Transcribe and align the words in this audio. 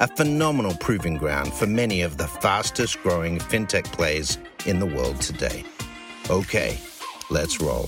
a 0.00 0.08
phenomenal 0.08 0.74
proving 0.80 1.14
ground 1.14 1.52
for 1.52 1.66
many 1.66 2.00
of 2.00 2.16
the 2.16 2.26
fastest 2.26 3.02
growing 3.02 3.38
fintech 3.38 3.84
plays 3.92 4.38
in 4.64 4.78
the 4.78 4.86
world 4.86 5.20
today. 5.20 5.62
Okay, 6.30 6.78
let's 7.28 7.60
roll. 7.60 7.86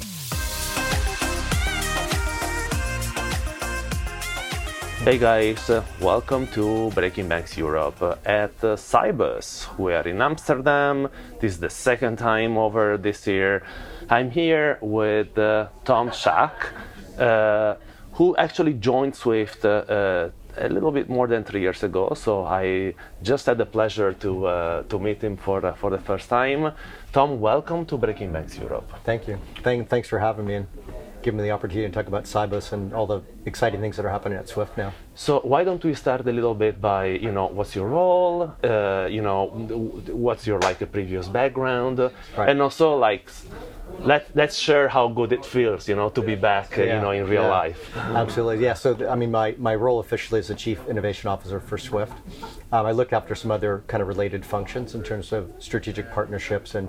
Hey 5.04 5.16
guys, 5.16 5.70
uh, 5.70 5.82
welcome 6.02 6.46
to 6.48 6.90
Breaking 6.90 7.28
Banks 7.28 7.56
Europe 7.56 8.02
uh, 8.02 8.16
at 8.26 8.52
uh, 8.62 8.76
Sibos. 8.76 9.66
We 9.78 9.94
are 9.94 10.06
in 10.06 10.20
Amsterdam. 10.20 11.08
This 11.40 11.54
is 11.54 11.60
the 11.60 11.70
second 11.70 12.18
time 12.18 12.58
over 12.58 12.98
this 12.98 13.26
year. 13.26 13.64
I'm 14.10 14.30
here 14.30 14.76
with 14.82 15.36
uh, 15.38 15.68
Tom 15.86 16.10
Zschach, 16.10 16.52
uh, 17.18 17.76
who 18.12 18.36
actually 18.36 18.74
joined 18.74 19.16
Swift 19.16 19.64
uh, 19.64 20.28
a 20.56 20.68
little 20.68 20.92
bit 20.92 21.08
more 21.08 21.26
than 21.26 21.44
three 21.44 21.60
years 21.60 21.82
ago. 21.82 22.12
So 22.14 22.44
I 22.44 22.94
just 23.22 23.46
had 23.46 23.58
the 23.58 23.66
pleasure 23.66 24.12
to 24.12 24.46
uh, 24.46 24.82
to 24.84 24.98
meet 24.98 25.22
him 25.22 25.36
for 25.36 25.64
uh, 25.64 25.74
for 25.74 25.90
the 25.90 25.98
first 25.98 26.28
time. 26.28 26.72
Tom, 27.12 27.40
welcome 27.40 27.84
to 27.86 27.96
Breaking 27.96 28.32
Banks 28.32 28.58
Europe. 28.58 28.90
Thank 29.04 29.28
you. 29.28 29.38
Thank, 29.62 29.88
thanks 29.88 30.08
for 30.08 30.18
having 30.18 30.46
me 30.46 30.54
and 30.54 30.66
giving 31.22 31.38
me 31.38 31.44
the 31.44 31.50
opportunity 31.50 31.88
to 31.88 31.94
talk 31.94 32.08
about 32.08 32.24
Sibos 32.24 32.72
and 32.72 32.92
all 32.92 33.06
the 33.06 33.22
exciting 33.46 33.80
things 33.80 33.96
that 33.96 34.04
are 34.04 34.10
happening 34.10 34.38
at 34.38 34.48
Swift 34.48 34.76
now. 34.76 34.92
So 35.14 35.40
why 35.40 35.62
don't 35.62 35.84
we 35.84 35.94
start 35.94 36.26
a 36.26 36.32
little 36.32 36.54
bit 36.54 36.80
by 36.80 37.06
you 37.06 37.32
know 37.32 37.46
what's 37.46 37.74
your 37.76 37.86
role, 37.88 38.54
uh, 38.64 39.06
you 39.10 39.20
know 39.20 39.46
what's 40.08 40.46
your 40.46 40.58
like 40.60 40.80
a 40.80 40.86
previous 40.86 41.28
background, 41.28 41.98
Right. 41.98 42.48
and 42.48 42.62
also 42.62 42.96
like 42.96 43.28
let 44.00 44.30
let's 44.34 44.56
share 44.56 44.88
how 44.88 45.08
good 45.08 45.32
it 45.32 45.44
feels 45.44 45.86
you 45.86 45.94
know 45.94 46.08
to 46.08 46.22
be 46.22 46.34
back 46.34 46.78
uh, 46.78 46.82
you 46.82 47.00
know 47.00 47.10
in 47.10 47.26
real 47.28 47.42
yeah. 47.42 47.50
life. 47.50 47.94
Absolutely. 47.96 48.64
Yeah. 48.64 48.72
So, 48.72 49.06
I 49.06 49.14
mean, 49.14 49.30
my, 49.30 49.54
my 49.58 49.74
role 49.74 50.00
officially 50.00 50.40
is 50.40 50.48
the 50.48 50.54
Chief 50.54 50.78
Innovation 50.88 51.28
Officer 51.28 51.60
for 51.60 51.76
Swift. 51.76 52.14
Um, 52.72 52.86
I 52.86 52.92
look 52.92 53.12
after 53.12 53.34
some 53.34 53.50
other 53.50 53.84
kind 53.88 54.00
of 54.00 54.08
related 54.08 54.46
functions 54.46 54.94
in 54.94 55.02
terms 55.02 55.30
of 55.32 55.52
strategic 55.58 56.10
partnerships 56.10 56.74
and 56.74 56.88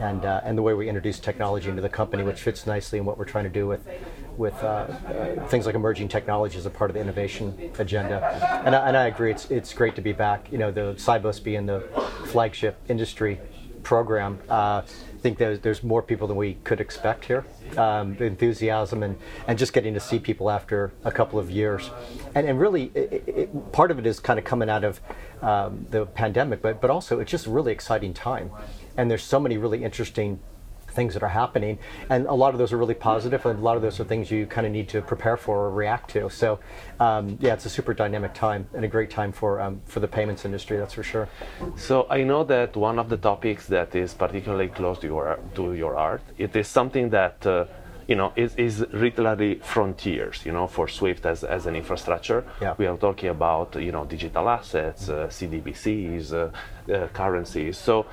and 0.00 0.24
uh, 0.24 0.40
and 0.42 0.58
the 0.58 0.62
way 0.62 0.74
we 0.74 0.88
introduce 0.88 1.20
technology 1.20 1.68
into 1.70 1.82
the 1.82 1.88
company, 1.88 2.24
which 2.24 2.40
fits 2.40 2.66
nicely 2.66 2.98
in 2.98 3.04
what 3.04 3.16
we're 3.16 3.24
trying 3.26 3.44
to 3.44 3.50
do 3.50 3.68
with 3.68 3.86
with 4.40 4.60
uh, 4.64 4.66
uh, 4.66 5.46
things 5.48 5.66
like 5.66 5.74
emerging 5.74 6.08
technology 6.08 6.56
as 6.56 6.66
a 6.66 6.70
part 6.70 6.90
of 6.90 6.94
the 6.94 7.00
innovation 7.00 7.70
agenda. 7.78 8.18
And 8.64 8.74
I, 8.74 8.88
and 8.88 8.96
I 8.96 9.06
agree. 9.06 9.30
It's 9.30 9.50
it's 9.50 9.72
great 9.74 9.94
to 9.96 10.00
be 10.00 10.12
back. 10.12 10.50
You 10.50 10.58
know, 10.58 10.70
the 10.72 10.94
Sibos 10.96 11.40
being 11.44 11.66
the 11.66 11.80
flagship 12.32 12.78
industry 12.88 13.38
program. 13.82 14.38
Uh, 14.48 14.82
I 14.82 15.22
think 15.22 15.36
there's, 15.38 15.60
there's 15.60 15.82
more 15.82 16.02
people 16.02 16.26
than 16.26 16.36
we 16.36 16.54
could 16.64 16.80
expect 16.80 17.26
here. 17.26 17.44
Um, 17.76 18.16
the 18.16 18.24
enthusiasm 18.24 19.02
and, 19.02 19.16
and 19.46 19.58
just 19.58 19.72
getting 19.72 19.94
to 19.94 20.00
see 20.00 20.18
people 20.18 20.50
after 20.50 20.92
a 21.04 21.12
couple 21.12 21.38
of 21.38 21.50
years. 21.50 21.90
And, 22.34 22.48
and 22.48 22.58
really, 22.58 22.90
it, 22.94 23.24
it, 23.26 23.72
part 23.72 23.90
of 23.90 23.98
it 23.98 24.06
is 24.06 24.18
kind 24.20 24.38
of 24.38 24.44
coming 24.44 24.70
out 24.70 24.84
of 24.84 25.00
um, 25.42 25.86
the 25.90 26.06
pandemic, 26.06 26.62
but, 26.62 26.80
but 26.80 26.90
also 26.90 27.20
it's 27.20 27.30
just 27.30 27.46
a 27.46 27.50
really 27.50 27.72
exciting 27.72 28.14
time. 28.14 28.50
And 28.96 29.10
there's 29.10 29.22
so 29.22 29.38
many 29.38 29.58
really 29.58 29.84
interesting 29.84 30.40
things 30.90 31.14
that 31.14 31.22
are 31.22 31.28
happening. 31.28 31.78
And 32.08 32.26
a 32.26 32.34
lot 32.34 32.54
of 32.54 32.58
those 32.58 32.72
are 32.72 32.76
really 32.78 32.94
positive, 32.94 33.44
and 33.46 33.58
a 33.58 33.62
lot 33.62 33.76
of 33.76 33.82
those 33.82 33.98
are 34.00 34.04
things 34.04 34.30
you 34.30 34.46
kind 34.46 34.66
of 34.66 34.72
need 34.72 34.88
to 34.90 35.00
prepare 35.02 35.36
for 35.36 35.56
or 35.66 35.70
react 35.70 36.10
to. 36.10 36.28
So, 36.30 36.58
um, 36.98 37.38
yeah, 37.40 37.54
it's 37.54 37.66
a 37.66 37.70
super 37.70 37.94
dynamic 37.94 38.34
time 38.34 38.66
and 38.74 38.84
a 38.84 38.88
great 38.88 39.10
time 39.10 39.32
for, 39.32 39.60
um, 39.60 39.80
for 39.86 40.00
the 40.00 40.08
payments 40.08 40.44
industry, 40.44 40.76
that's 40.76 40.94
for 40.94 41.02
sure. 41.02 41.28
So 41.76 42.06
I 42.10 42.22
know 42.22 42.44
that 42.44 42.76
one 42.76 42.98
of 42.98 43.08
the 43.08 43.16
topics 43.16 43.66
that 43.68 43.94
is 43.94 44.14
particularly 44.14 44.68
close 44.68 44.98
to 45.00 45.06
your 45.06 45.38
to 45.54 45.74
your 45.74 45.96
art, 45.96 46.22
it 46.38 46.54
is 46.56 46.68
something 46.68 47.10
that 47.10 47.46
uh, 47.46 47.64
you 48.06 48.16
know 48.16 48.32
is, 48.36 48.54
is 48.56 48.80
literally 48.92 49.60
frontiers. 49.62 50.42
You 50.44 50.52
know, 50.52 50.66
for 50.66 50.88
Swift 50.88 51.26
as, 51.26 51.44
as 51.44 51.66
an 51.66 51.76
infrastructure, 51.76 52.44
Yeah. 52.60 52.74
we 52.78 52.86
are 52.86 52.96
talking 52.96 53.28
about 53.30 53.76
you 53.80 53.92
know 53.92 54.04
digital 54.04 54.48
assets, 54.48 55.08
uh, 55.08 55.28
CBDCs, 55.28 56.32
uh, 56.32 56.92
uh, 56.92 57.06
currencies. 57.08 57.76
So. 57.78 58.06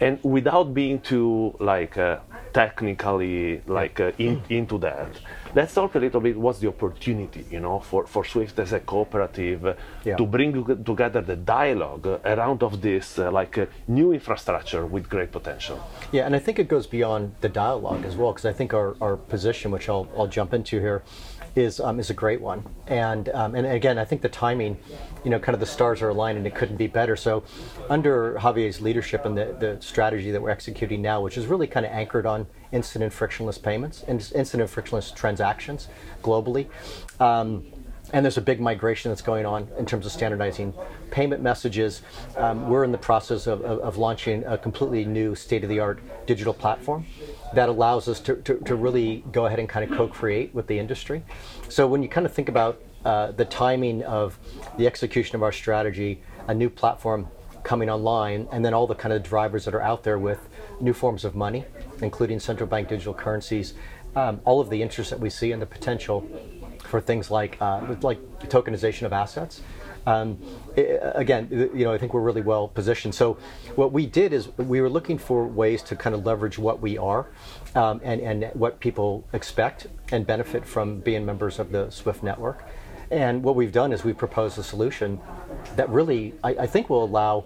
And 0.00 0.18
without 0.22 0.74
being 0.74 1.00
too 1.00 1.54
like 1.60 1.96
uh, 1.96 2.18
technically 2.52 3.60
like 3.66 3.98
uh, 4.00 4.12
in, 4.18 4.42
into 4.48 4.78
that 4.78 5.08
let's 5.54 5.74
talk 5.74 5.94
a 5.94 5.98
little 5.98 6.20
bit 6.20 6.36
what's 6.36 6.60
the 6.60 6.68
opportunity 6.68 7.44
you 7.50 7.60
know 7.60 7.80
for, 7.80 8.06
for 8.06 8.24
swift 8.24 8.58
as 8.58 8.72
a 8.72 8.80
cooperative 8.80 9.66
uh, 9.66 9.74
Yeah. 10.04 10.16
to 10.16 10.24
bring 10.26 10.52
together 10.84 11.20
the 11.20 11.36
dialogue 11.36 12.06
around 12.24 12.62
of 12.62 12.80
this 12.80 13.18
uh, 13.18 13.30
like 13.30 13.58
uh, 13.58 13.66
new 13.88 14.12
infrastructure 14.12 14.84
with 14.86 15.08
great 15.08 15.30
potential 15.32 15.78
Yeah, 16.12 16.26
and 16.26 16.34
I 16.36 16.38
think 16.38 16.58
it 16.58 16.68
goes 16.68 16.86
beyond 16.86 17.22
the 17.40 17.48
dialogue 17.48 18.04
as 18.04 18.14
well, 18.16 18.32
because 18.32 18.46
I 18.52 18.52
think 18.52 18.72
our, 18.74 18.94
our 19.00 19.16
position, 19.16 19.70
which 19.72 19.88
I'll, 19.88 20.06
I'll 20.16 20.32
jump 20.38 20.52
into 20.54 20.78
here, 20.86 21.02
is 21.56 21.80
um, 21.80 22.00
is 22.00 22.10
a 22.10 22.14
great 22.14 22.40
one. 22.40 22.64
And 22.86 23.28
um, 23.30 23.54
and 23.54 23.66
again, 23.66 23.98
I 23.98 24.04
think 24.04 24.22
the 24.22 24.28
timing, 24.28 24.78
you 25.24 25.30
know, 25.30 25.38
kind 25.38 25.54
of 25.54 25.60
the 25.60 25.66
stars 25.66 26.02
are 26.02 26.08
aligned, 26.08 26.38
and 26.38 26.46
it 26.46 26.54
couldn't 26.54 26.76
be 26.76 26.86
better. 26.86 27.16
So, 27.16 27.44
under 27.88 28.34
Javier's 28.40 28.80
leadership 28.80 29.24
and 29.24 29.36
the, 29.36 29.56
the 29.58 29.76
strategy 29.80 30.30
that 30.30 30.42
we're 30.42 30.50
executing 30.50 31.02
now, 31.02 31.20
which 31.20 31.36
is 31.36 31.46
really 31.46 31.66
kind 31.66 31.86
of 31.86 31.92
anchored 31.92 32.26
on 32.26 32.46
instant 32.72 33.04
and 33.04 33.12
frictionless 33.12 33.58
payments 33.58 34.02
and 34.08 34.20
instant 34.34 34.60
and 34.62 34.70
frictionless 34.70 35.10
transactions 35.10 35.88
globally. 36.22 36.66
Um, 37.20 37.64
and 38.12 38.24
there's 38.24 38.36
a 38.36 38.42
big 38.42 38.60
migration 38.60 39.10
that's 39.10 39.22
going 39.22 39.46
on 39.46 39.68
in 39.78 39.86
terms 39.86 40.06
of 40.06 40.12
standardizing 40.12 40.74
payment 41.10 41.42
messages. 41.42 42.02
Um, 42.36 42.68
we're 42.68 42.84
in 42.84 42.92
the 42.92 42.98
process 42.98 43.46
of, 43.46 43.62
of, 43.62 43.80
of 43.80 43.96
launching 43.96 44.44
a 44.44 44.58
completely 44.58 45.04
new 45.04 45.34
state-of-the-art 45.34 46.00
digital 46.26 46.54
platform 46.54 47.06
that 47.54 47.68
allows 47.68 48.08
us 48.08 48.20
to, 48.20 48.36
to, 48.36 48.58
to 48.58 48.74
really 48.74 49.24
go 49.32 49.46
ahead 49.46 49.58
and 49.58 49.68
kind 49.68 49.90
of 49.90 49.96
co-create 49.96 50.54
with 50.54 50.66
the 50.66 50.78
industry. 50.78 51.22
So 51.68 51.86
when 51.86 52.02
you 52.02 52.08
kind 52.08 52.26
of 52.26 52.32
think 52.32 52.48
about 52.48 52.80
uh, 53.04 53.32
the 53.32 53.44
timing 53.44 54.02
of 54.04 54.38
the 54.76 54.86
execution 54.86 55.36
of 55.36 55.42
our 55.42 55.52
strategy, 55.52 56.22
a 56.48 56.54
new 56.54 56.70
platform 56.70 57.28
coming 57.62 57.88
online, 57.88 58.46
and 58.52 58.64
then 58.64 58.74
all 58.74 58.86
the 58.86 58.94
kind 58.94 59.12
of 59.12 59.22
drivers 59.22 59.64
that 59.64 59.74
are 59.74 59.82
out 59.82 60.02
there 60.02 60.18
with 60.18 60.48
new 60.80 60.92
forms 60.92 61.24
of 61.24 61.34
money, 61.34 61.64
including 62.02 62.38
central 62.38 62.68
bank 62.68 62.88
digital 62.88 63.14
currencies, 63.14 63.74
um, 64.16 64.40
all 64.44 64.60
of 64.60 64.70
the 64.70 64.80
interest 64.80 65.10
that 65.10 65.18
we 65.18 65.30
see 65.30 65.52
and 65.52 65.60
the 65.60 65.66
potential 65.66 66.26
for 66.94 67.00
things 67.00 67.28
like 67.28 67.60
uh, 67.60 67.96
like 68.02 68.20
tokenization 68.48 69.02
of 69.02 69.12
assets. 69.12 69.60
Um, 70.06 70.38
again, 70.76 71.48
you 71.74 71.84
know, 71.84 71.92
I 71.92 71.98
think 71.98 72.14
we're 72.14 72.20
really 72.20 72.40
well 72.40 72.68
positioned. 72.68 73.16
So, 73.16 73.36
what 73.74 73.90
we 73.90 74.06
did 74.06 74.32
is 74.32 74.56
we 74.58 74.80
were 74.80 74.88
looking 74.88 75.18
for 75.18 75.44
ways 75.44 75.82
to 75.88 75.96
kind 75.96 76.14
of 76.14 76.24
leverage 76.24 76.56
what 76.56 76.80
we 76.80 76.96
are, 76.96 77.26
um, 77.74 78.00
and 78.04 78.20
and 78.20 78.44
what 78.54 78.78
people 78.78 79.24
expect 79.32 79.88
and 80.12 80.24
benefit 80.24 80.64
from 80.64 81.00
being 81.00 81.26
members 81.26 81.58
of 81.58 81.72
the 81.72 81.90
SWIFT 81.90 82.22
network. 82.22 82.64
And 83.10 83.42
what 83.42 83.56
we've 83.56 83.72
done 83.72 83.92
is 83.92 84.04
we 84.04 84.12
proposed 84.12 84.56
a 84.56 84.62
solution 84.62 85.20
that 85.74 85.88
really, 85.88 86.34
I, 86.44 86.50
I 86.50 86.66
think, 86.68 86.88
will 86.90 87.02
allow 87.02 87.44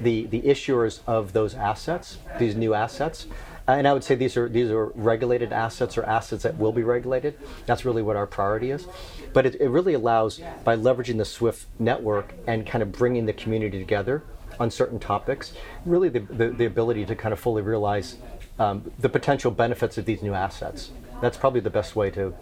the 0.00 0.24
the 0.28 0.40
issuers 0.40 1.00
of 1.06 1.34
those 1.34 1.54
assets, 1.54 2.16
these 2.38 2.56
new 2.56 2.72
assets, 2.72 3.26
and 3.68 3.88
I 3.88 3.92
would 3.92 4.04
say 4.04 4.14
these 4.14 4.36
are 4.36 4.48
these 4.48 4.70
are 4.70 4.86
regulated 4.94 5.52
assets 5.52 5.98
or 5.98 6.04
assets 6.04 6.42
that 6.44 6.56
will 6.58 6.72
be 6.72 6.82
regulated. 6.82 7.38
That's 7.66 7.84
really 7.84 8.02
what 8.02 8.16
our 8.16 8.26
priority 8.26 8.70
is. 8.70 8.86
But 9.32 9.46
it, 9.46 9.56
it 9.60 9.68
really 9.68 9.94
allows 9.94 10.40
by 10.64 10.76
leveraging 10.76 11.18
the 11.18 11.24
SWIFT 11.24 11.66
network 11.78 12.34
and 12.46 12.66
kind 12.66 12.82
of 12.82 12.92
bringing 12.92 13.26
the 13.26 13.32
community 13.32 13.78
together 13.78 14.22
on 14.58 14.70
certain 14.70 14.98
topics, 14.98 15.52
really 15.84 16.08
the, 16.08 16.20
the, 16.20 16.48
the 16.48 16.64
ability 16.64 17.04
to 17.04 17.14
kind 17.14 17.32
of 17.32 17.38
fully 17.38 17.60
realize 17.60 18.16
um, 18.58 18.90
the 18.98 19.08
potential 19.08 19.50
benefits 19.50 19.98
of 19.98 20.06
these 20.06 20.22
new 20.22 20.32
assets. 20.32 20.90
That's 21.20 21.36
probably 21.36 21.60
the 21.60 21.70
best 21.70 21.94
way 21.94 22.10
to 22.12 22.32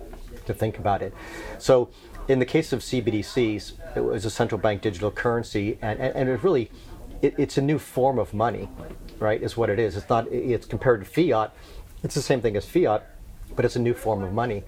to 0.47 0.55
think 0.55 0.79
about 0.79 1.03
it. 1.03 1.15
So, 1.59 1.89
in 2.29 2.39
the 2.39 2.47
case 2.47 2.73
of 2.73 2.81
CBDCs, 2.81 3.73
it 3.97 4.01
was 4.01 4.25
a 4.25 4.31
central 4.31 4.59
bank 4.59 4.83
digital 4.83 5.11
currency, 5.11 5.79
and, 5.83 5.99
and, 6.01 6.17
and 6.17 6.29
it 6.29 6.43
really, 6.43 6.71
it, 7.25 7.35
it's 7.39 7.59
a 7.59 7.63
new 7.63 7.79
form 7.79 8.19
of 8.19 8.35
money, 8.35 8.69
right? 9.19 9.43
Is 9.43 9.57
what 9.57 9.71
it 9.71 9.79
is. 9.79 9.97
It's 9.97 10.09
not. 10.09 10.31
It's 10.31 10.67
compared 10.67 11.01
to 11.01 11.07
fiat. 11.07 11.53
It's 12.03 12.15
the 12.15 12.23
same 12.23 12.41
thing 12.41 12.57
as 12.57 12.67
fiat, 12.67 13.07
but 13.57 13.65
it's 13.65 13.77
a 13.77 13.81
new 13.81 13.95
form 13.95 14.23
of 14.23 14.33
money. 14.33 14.63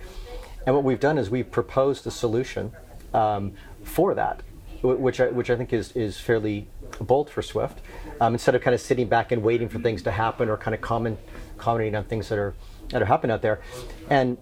And 0.65 0.75
what 0.75 0.83
we've 0.83 1.01
done 1.01 1.19
is 1.19 1.31
we've 1.31 1.51
proposed 1.51 2.07
a 2.07 2.11
solution 2.11 2.73
um, 3.13 3.53
for 3.85 4.15
that, 4.15 4.43
which 4.83 5.21
I, 5.21 5.29
which 5.29 5.51
I 5.51 5.57
think 5.57 5.73
is 5.73 5.93
is 5.93 6.19
fairly 6.19 6.69
bold 7.01 7.29
for 7.29 7.43
Swift. 7.43 7.81
Um, 8.21 8.33
instead 8.33 8.55
of 8.55 8.63
kind 8.63 8.75
of 8.75 8.81
sitting 8.81 9.09
back 9.09 9.33
and 9.33 9.43
waiting 9.43 9.69
for 9.69 9.79
things 9.79 10.03
to 10.05 10.11
happen 10.11 10.49
or 10.49 10.57
kind 10.57 10.75
of 10.75 10.81
comment, 10.81 11.19
commenting 11.59 11.95
on 11.95 12.05
things 12.05 12.29
that 12.31 12.39
are 12.39 12.55
that 12.89 13.03
are 13.03 13.07
happening 13.07 13.35
out 13.35 13.43
there, 13.43 13.61
and 14.09 14.39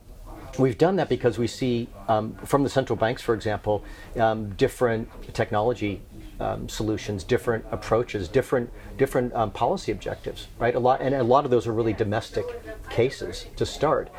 We've 0.56 0.78
done 0.78 0.96
that 0.96 1.08
because 1.08 1.37
we 1.37 1.49
see 1.49 1.88
um, 2.06 2.37
from 2.44 2.62
the 2.62 2.69
central 2.69 2.96
banks, 2.96 3.20
for 3.22 3.34
example, 3.34 3.84
um, 4.17 4.50
different 4.50 5.08
technology 5.34 6.00
um, 6.40 6.69
solutions, 6.69 7.25
different 7.25 7.64
approaches, 7.70 8.28
different 8.28 8.70
different 8.96 9.32
um, 9.34 9.50
policy 9.50 9.92
objectives, 9.92 10.48
right? 10.58 10.75
A 10.75 10.81
lot, 10.81 11.00
and 11.00 11.14
a 11.14 11.22
lot 11.22 11.44
of 11.44 11.50
those 11.50 11.66
are 11.66 11.72
really 11.72 11.92
domestic 11.92 12.44
cases 12.90 13.46
to 13.56 13.66
start. 13.66 14.10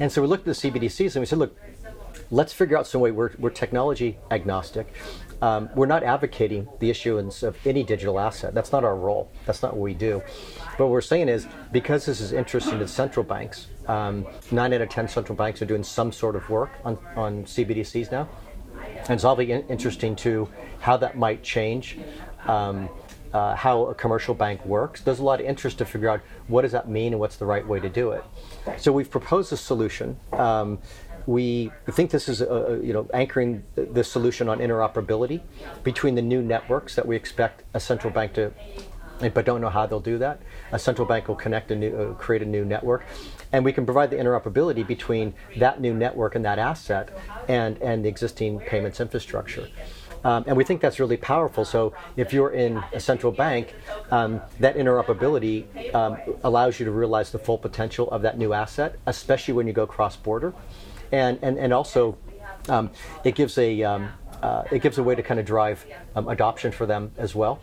And 0.00 0.10
so 0.10 0.22
we 0.22 0.28
looked 0.28 0.46
at 0.48 0.56
the 0.56 0.70
CBDCs 0.70 1.14
and 1.14 1.22
we 1.22 1.26
said, 1.26 1.38
look, 1.38 1.56
let's 2.30 2.52
figure 2.52 2.76
out 2.76 2.86
some 2.86 3.00
way. 3.00 3.10
We're, 3.10 3.30
we're 3.38 3.50
technology 3.50 4.18
agnostic. 4.30 4.92
Um, 5.42 5.68
we're 5.74 5.86
not 5.86 6.02
advocating 6.02 6.68
the 6.80 6.90
issuance 6.90 7.42
of 7.42 7.56
any 7.66 7.82
digital 7.82 8.18
asset. 8.18 8.54
That's 8.54 8.72
not 8.72 8.82
our 8.82 8.96
role. 8.96 9.30
That's 9.46 9.62
not 9.62 9.74
what 9.74 9.82
we 9.82 9.94
do. 9.94 10.22
But 10.78 10.86
what 10.86 10.90
we're 10.90 11.00
saying 11.00 11.28
is 11.28 11.46
because 11.70 12.06
this 12.06 12.20
is 12.20 12.32
interesting 12.32 12.78
to 12.78 12.88
central 12.88 13.24
banks, 13.24 13.66
um, 13.86 14.26
nine 14.50 14.72
out 14.72 14.80
of 14.80 14.88
ten 14.88 15.06
central 15.06 15.36
banks 15.36 15.60
are 15.60 15.66
doing 15.66 15.84
some 15.84 16.12
sort 16.12 16.34
of 16.34 16.48
work 16.48 16.70
on, 16.84 16.98
on 17.14 17.44
CBDCs 17.44 18.10
now. 18.10 18.28
And 18.98 19.10
it's 19.10 19.24
obviously 19.24 19.64
interesting 19.68 20.16
to 20.16 20.48
how 20.80 20.96
that 20.98 21.16
might 21.16 21.42
change. 21.42 21.98
Um, 22.46 22.88
uh, 23.32 23.56
how 23.56 23.86
a 23.86 23.94
commercial 23.94 24.32
bank 24.32 24.64
works. 24.64 25.00
There's 25.00 25.18
a 25.18 25.24
lot 25.24 25.40
of 25.40 25.46
interest 25.46 25.78
to 25.78 25.84
figure 25.84 26.08
out 26.08 26.20
what 26.46 26.62
does 26.62 26.70
that 26.70 26.88
mean 26.88 27.12
and 27.12 27.18
what's 27.18 27.34
the 27.34 27.46
right 27.46 27.66
way 27.66 27.80
to 27.80 27.88
do 27.88 28.12
it. 28.12 28.22
So 28.76 28.92
we've 28.92 29.10
proposed 29.10 29.52
a 29.52 29.56
solution. 29.56 30.16
Um, 30.32 30.78
we 31.26 31.72
think 31.90 32.10
this 32.10 32.28
is, 32.28 32.40
you 32.40 32.92
know, 32.92 33.08
anchoring 33.12 33.64
the 33.74 34.04
solution 34.04 34.48
on 34.48 34.58
interoperability 34.58 35.40
between 35.82 36.14
the 36.14 36.22
new 36.22 36.42
networks 36.42 36.94
that 36.94 37.06
we 37.06 37.16
expect 37.16 37.64
a 37.74 37.80
central 37.80 38.12
bank 38.12 38.34
to, 38.34 38.52
but 39.20 39.44
don't 39.44 39.60
know 39.60 39.68
how 39.68 39.86
they'll 39.86 40.00
do 40.00 40.18
that. 40.18 40.40
A 40.72 40.78
central 40.78 41.06
bank 41.06 41.28
will 41.28 41.36
connect 41.36 41.70
a 41.70 41.76
new, 41.76 41.96
uh, 41.96 42.14
create 42.14 42.42
a 42.42 42.46
new 42.46 42.64
network, 42.64 43.04
and 43.52 43.64
we 43.64 43.72
can 43.72 43.84
provide 43.84 44.10
the 44.10 44.16
interoperability 44.16 44.86
between 44.86 45.34
that 45.56 45.80
new 45.80 45.94
network 45.94 46.34
and 46.34 46.44
that 46.44 46.58
asset 46.58 47.16
and 47.48 47.80
and 47.82 48.04
the 48.04 48.08
existing 48.08 48.60
payments 48.60 49.00
infrastructure. 49.00 49.68
Um, 50.24 50.44
and 50.46 50.56
we 50.56 50.64
think 50.64 50.80
that's 50.80 50.98
really 50.98 51.18
powerful. 51.18 51.66
So 51.66 51.92
if 52.16 52.32
you're 52.32 52.52
in 52.52 52.82
a 52.94 52.98
central 52.98 53.30
bank, 53.30 53.74
um, 54.10 54.40
that 54.58 54.74
interoperability 54.76 55.94
um, 55.94 56.16
allows 56.42 56.80
you 56.80 56.86
to 56.86 56.90
realize 56.90 57.30
the 57.30 57.38
full 57.38 57.58
potential 57.58 58.10
of 58.10 58.22
that 58.22 58.38
new 58.38 58.54
asset, 58.54 58.98
especially 59.06 59.52
when 59.52 59.66
you 59.66 59.74
go 59.74 59.86
cross 59.86 60.16
border. 60.16 60.54
And, 61.12 61.38
and, 61.42 61.58
and 61.58 61.74
also, 61.74 62.16
um, 62.70 62.90
it 63.22 63.34
gives 63.34 63.58
a 63.58 63.82
um, 63.82 64.08
uh, 64.44 64.64
it 64.76 64.80
gives 64.84 64.96
a 64.98 65.02
way 65.08 65.14
to 65.20 65.22
kind 65.22 65.40
of 65.40 65.46
drive 65.46 65.78
um, 66.16 66.28
adoption 66.36 66.70
for 66.78 66.86
them 66.92 67.02
as 67.24 67.34
well, 67.40 67.54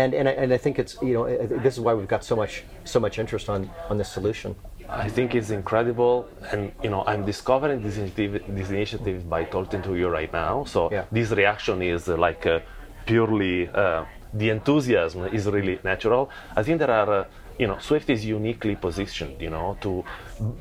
and 0.00 0.10
and 0.18 0.26
I, 0.30 0.32
and 0.42 0.48
I 0.56 0.58
think 0.64 0.74
it's 0.82 0.94
you 1.08 1.14
know 1.16 1.24
this 1.66 1.74
is 1.76 1.80
why 1.86 1.92
we've 1.98 2.12
got 2.16 2.22
so 2.30 2.34
much 2.42 2.54
so 2.94 2.98
much 3.04 3.14
interest 3.22 3.46
on 3.54 3.60
on 3.90 3.94
this 4.00 4.10
solution. 4.18 4.50
I 5.06 5.08
think 5.16 5.28
it's 5.38 5.50
incredible, 5.60 6.14
and 6.52 6.60
you 6.84 6.90
know 6.92 7.02
I'm 7.10 7.22
discovering 7.32 7.78
this 7.86 7.96
initiative, 8.02 8.32
this 8.58 8.70
initiative 8.78 9.18
by 9.34 9.42
talking 9.56 9.80
to 9.88 9.92
you 10.00 10.08
right 10.18 10.32
now. 10.44 10.54
So 10.74 10.80
Yeah. 10.92 11.04
this 11.18 11.30
reaction 11.42 11.76
is 11.94 12.02
uh, 12.08 12.16
like 12.26 12.42
uh, 12.46 12.58
purely 13.06 13.56
uh, 13.82 14.04
the 14.40 14.48
enthusiasm 14.56 15.20
is 15.38 15.42
really 15.56 15.76
natural. 15.90 16.22
I 16.58 16.62
think 16.64 16.76
there 16.82 16.94
are. 17.00 17.26
You 17.58 17.66
know, 17.68 17.78
Swift 17.78 18.10
is 18.10 18.24
uniquely 18.24 18.74
positioned, 18.74 19.40
you 19.40 19.50
know, 19.50 19.76
to 19.82 20.04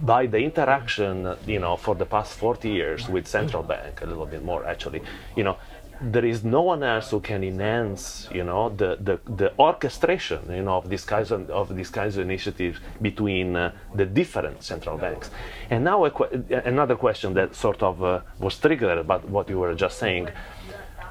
by 0.02 0.28
the 0.28 0.38
interaction, 0.38 1.36
you 1.48 1.60
know, 1.60 1.76
for 1.76 1.96
the 1.96 2.06
past 2.06 2.38
40 2.38 2.70
years 2.70 3.10
with 3.10 3.28
central 3.28 3.64
bank, 3.64 4.02
a 4.02 4.06
little 4.06 4.28
bit 4.28 4.44
more 4.44 4.66
actually, 4.66 5.02
you 5.36 5.44
know, 5.44 5.58
there 6.02 6.26
is 6.26 6.44
no 6.44 6.62
one 6.62 6.84
else 6.84 7.12
who 7.12 7.20
can 7.20 7.44
enhance, 7.44 8.28
you 8.32 8.44
know, 8.44 8.70
the, 8.70 8.98
the, 9.00 9.20
the 9.36 9.54
orchestration, 9.58 10.40
you 10.50 10.64
know, 10.64 10.78
of 10.78 10.90
these 10.90 11.06
kinds 11.06 11.32
of, 11.32 11.50
of 11.50 11.76
these 11.76 11.90
kinds 11.90 12.18
of 12.18 12.24
initiatives 12.24 12.80
between 13.02 13.56
uh, 13.56 13.72
the 13.96 14.06
different 14.06 14.64
central 14.64 14.98
banks. 14.98 15.30
And 15.70 15.84
now 15.84 16.04
another 16.04 16.96
question 16.96 17.34
that 17.36 17.56
sort 17.56 17.82
of 17.82 18.04
uh, 18.04 18.22
was 18.40 18.58
triggered 18.58 18.98
about 18.98 19.28
what 19.30 19.50
you 19.50 19.60
were 19.60 19.74
just 19.76 19.98
saying. 19.98 20.30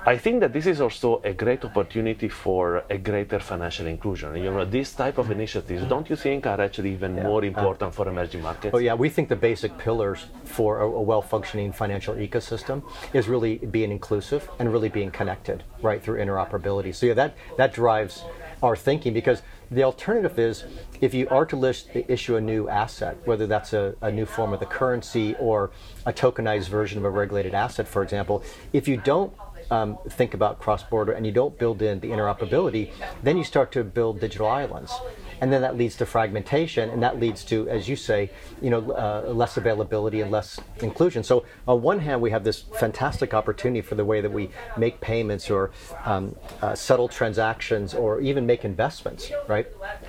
I 0.04 0.16
think 0.18 0.40
that 0.40 0.52
this 0.52 0.66
is 0.66 0.80
also 0.80 1.20
a 1.22 1.32
great 1.32 1.64
opportunity 1.64 2.28
for 2.28 2.82
a 2.90 2.98
greater 2.98 3.38
financial 3.38 3.86
inclusion. 3.86 4.34
You 4.34 4.50
know, 4.50 4.64
this 4.64 4.92
type 4.94 5.16
of 5.16 5.30
initiatives, 5.30 5.84
don't 5.84 6.10
you 6.10 6.16
think, 6.16 6.44
are 6.44 6.60
actually 6.60 6.92
even 6.92 7.14
more 7.14 7.44
uh, 7.44 7.46
important 7.46 7.94
for 7.94 8.08
emerging 8.08 8.42
markets? 8.42 8.74
Oh 8.74 8.78
yeah, 8.78 8.94
we 8.94 9.08
think 9.08 9.28
the 9.28 9.36
basic 9.36 9.78
pillars 9.78 10.26
for 10.42 10.80
a, 10.80 10.86
a 10.86 11.00
well-functioning 11.00 11.72
financial 11.72 12.16
ecosystem 12.16 12.82
is 13.12 13.28
really 13.28 13.58
being 13.58 13.92
inclusive 13.92 14.50
and 14.58 14.72
really 14.72 14.88
being 14.88 15.12
connected, 15.12 15.62
right, 15.82 16.02
through 16.02 16.18
interoperability. 16.18 16.92
So 16.92 17.06
yeah, 17.06 17.14
that 17.14 17.36
that 17.56 17.72
drives 17.72 18.24
our 18.60 18.74
thinking 18.74 19.12
because 19.12 19.42
the 19.70 19.84
alternative 19.84 20.36
is 20.38 20.64
if 21.00 21.14
you 21.14 21.28
are 21.28 21.46
to 21.46 21.56
list, 21.56 21.90
issue 21.94 22.36
a 22.36 22.40
new 22.40 22.68
asset, 22.68 23.16
whether 23.24 23.46
that's 23.46 23.72
a, 23.72 23.94
a 24.00 24.10
new 24.10 24.26
form 24.26 24.52
of 24.52 24.58
the 24.58 24.66
currency 24.66 25.36
or 25.38 25.70
a 26.06 26.12
tokenized 26.12 26.68
version 26.68 26.98
of 26.98 27.04
a 27.04 27.10
regulated 27.10 27.54
asset, 27.54 27.86
for 27.86 28.02
example, 28.02 28.42
if 28.72 28.88
you 28.88 28.96
don't 28.96 29.32
um, 29.72 29.98
think 30.10 30.34
about 30.34 30.60
cross-border 30.60 31.12
and 31.12 31.24
you 31.24 31.32
don't 31.32 31.58
build 31.58 31.80
in 31.80 31.98
the 32.00 32.08
interoperability, 32.08 32.92
then 33.22 33.38
you 33.38 33.44
start 33.44 33.72
to 33.72 33.82
build 33.82 34.20
digital 34.20 34.46
islands, 34.46 34.92
and 35.40 35.50
then 35.52 35.62
that 35.62 35.76
leads 35.76 35.96
to 35.96 36.06
fragmentation, 36.06 36.90
and 36.90 37.02
that 37.02 37.18
leads 37.18 37.42
to, 37.44 37.68
as 37.68 37.88
you 37.88 37.96
say, 37.96 38.30
you 38.60 38.70
know, 38.70 38.92
uh, 38.92 39.32
less 39.32 39.56
availability 39.56 40.20
and 40.20 40.30
less 40.30 40.60
inclusion. 40.80 41.24
So 41.24 41.44
on 41.66 41.80
one 41.82 42.00
hand, 42.00 42.20
we 42.20 42.30
have 42.30 42.44
this 42.44 42.60
fantastic 42.78 43.32
opportunity 43.34 43.80
for 43.80 43.96
the 43.96 44.04
way 44.04 44.20
that 44.20 44.30
we 44.30 44.50
make 44.76 45.00
payments 45.00 45.50
or 45.50 45.70
um, 46.04 46.36
uh, 46.60 46.74
settle 46.74 47.08
transactions 47.08 47.94
or 47.94 48.20
even 48.20 48.46
make 48.46 48.64
investments, 48.64 49.32
right? 49.48 49.66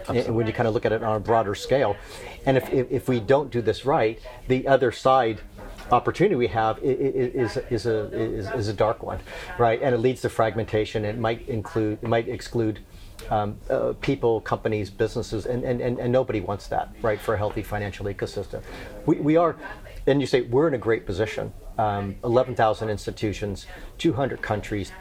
And 0.09 0.35
when 0.35 0.45
you 0.45 0.53
kind 0.53 0.67
of 0.67 0.73
look 0.73 0.85
at 0.85 0.91
it 0.91 1.01
on 1.01 1.15
a 1.15 1.19
broader 1.19 1.55
scale, 1.55 1.95
and 2.45 2.57
if, 2.57 2.71
if, 2.71 2.91
if 2.91 3.07
we 3.07 3.21
don't 3.21 3.49
do 3.49 3.61
this 3.61 3.85
right, 3.85 4.19
the 4.49 4.67
other 4.67 4.91
side 4.91 5.39
opportunity 5.91 6.35
we 6.35 6.47
have 6.47 6.79
is, 6.79 7.57
is, 7.57 7.85
a, 7.85 8.11
is, 8.13 8.49
is 8.51 8.67
a 8.67 8.73
dark 8.73 9.03
one, 9.03 9.19
right? 9.57 9.81
And 9.81 9.93
it 9.93 9.99
leads 9.99 10.21
to 10.21 10.29
fragmentation. 10.29 11.05
It 11.05 11.17
might 11.17 11.47
include, 11.47 11.99
it 12.01 12.07
might 12.07 12.27
exclude 12.27 12.79
um, 13.29 13.57
uh, 13.69 13.93
people, 14.01 14.41
companies, 14.41 14.89
businesses, 14.89 15.45
and, 15.45 15.63
and, 15.63 15.81
and, 15.81 15.99
and 15.99 16.11
nobody 16.11 16.41
wants 16.41 16.67
that, 16.67 16.89
right, 17.01 17.19
for 17.19 17.35
a 17.35 17.37
healthy 17.37 17.63
financial 17.63 18.05
ecosystem. 18.05 18.61
We, 19.05 19.17
we 19.17 19.37
are, 19.37 19.55
and 20.07 20.19
you 20.19 20.27
say 20.27 20.41
we're 20.41 20.67
in 20.67 20.73
a 20.73 20.79
great 20.79 21.05
position. 21.05 21.53
Um, 21.77 22.15
11,000 22.23 22.89
institutions, 22.89 23.65
200 23.97 24.41
countries, 24.41 24.91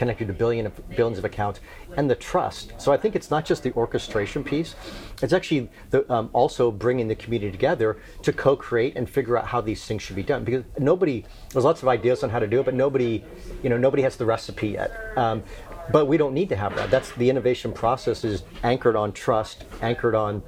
connected 0.00 0.28
to 0.28 0.32
billion 0.32 0.64
of, 0.64 0.88
billions 0.96 1.18
of 1.18 1.26
accounts, 1.26 1.60
and 1.98 2.08
the 2.08 2.14
trust. 2.14 2.72
So 2.78 2.90
I 2.90 2.96
think 2.96 3.14
it's 3.14 3.30
not 3.30 3.44
just 3.44 3.62
the 3.62 3.72
orchestration 3.74 4.42
piece; 4.42 4.74
it's 5.20 5.34
actually 5.34 5.68
the, 5.90 6.10
um, 6.10 6.30
also 6.32 6.70
bringing 6.70 7.06
the 7.06 7.14
community 7.14 7.52
together 7.52 7.98
to 8.22 8.32
co-create 8.32 8.96
and 8.96 9.08
figure 9.08 9.36
out 9.36 9.46
how 9.46 9.60
these 9.60 9.84
things 9.84 10.00
should 10.00 10.16
be 10.16 10.22
done. 10.22 10.42
Because 10.42 10.64
nobody, 10.78 11.26
there's 11.50 11.66
lots 11.66 11.82
of 11.82 11.88
ideas 11.88 12.24
on 12.24 12.30
how 12.30 12.38
to 12.38 12.46
do 12.46 12.60
it, 12.60 12.64
but 12.64 12.72
nobody, 12.72 13.22
you 13.62 13.68
know, 13.68 13.76
nobody 13.76 14.02
has 14.02 14.16
the 14.16 14.24
recipe 14.24 14.68
yet. 14.68 14.90
Um, 15.18 15.42
but 15.92 16.06
we 16.06 16.16
don't 16.16 16.32
need 16.32 16.48
to 16.48 16.56
have 16.56 16.74
that. 16.76 16.90
That's 16.90 17.12
the 17.12 17.28
innovation 17.28 17.70
process 17.70 18.24
is 18.24 18.42
anchored 18.62 18.96
on 18.96 19.12
trust, 19.12 19.66
anchored 19.82 20.14
on 20.14 20.42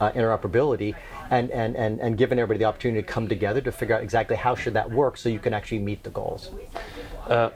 uh, 0.00 0.10
interoperability 0.12 0.94
and, 1.30 1.50
and, 1.50 1.76
and, 1.76 2.00
and 2.00 2.18
giving 2.18 2.38
everybody 2.38 2.58
the 2.58 2.64
opportunity 2.66 3.00
to 3.00 3.08
come 3.08 3.26
together 3.26 3.62
to 3.62 3.72
figure 3.72 3.94
out 3.94 4.02
exactly 4.02 4.36
how 4.36 4.54
should 4.54 4.74
that 4.74 4.90
work 4.90 5.16
so 5.16 5.30
you 5.30 5.38
can 5.38 5.54
actually 5.54 5.78
meet 5.78 6.02
the 6.02 6.10
goals. 6.10 6.50
Uh, 7.26 7.50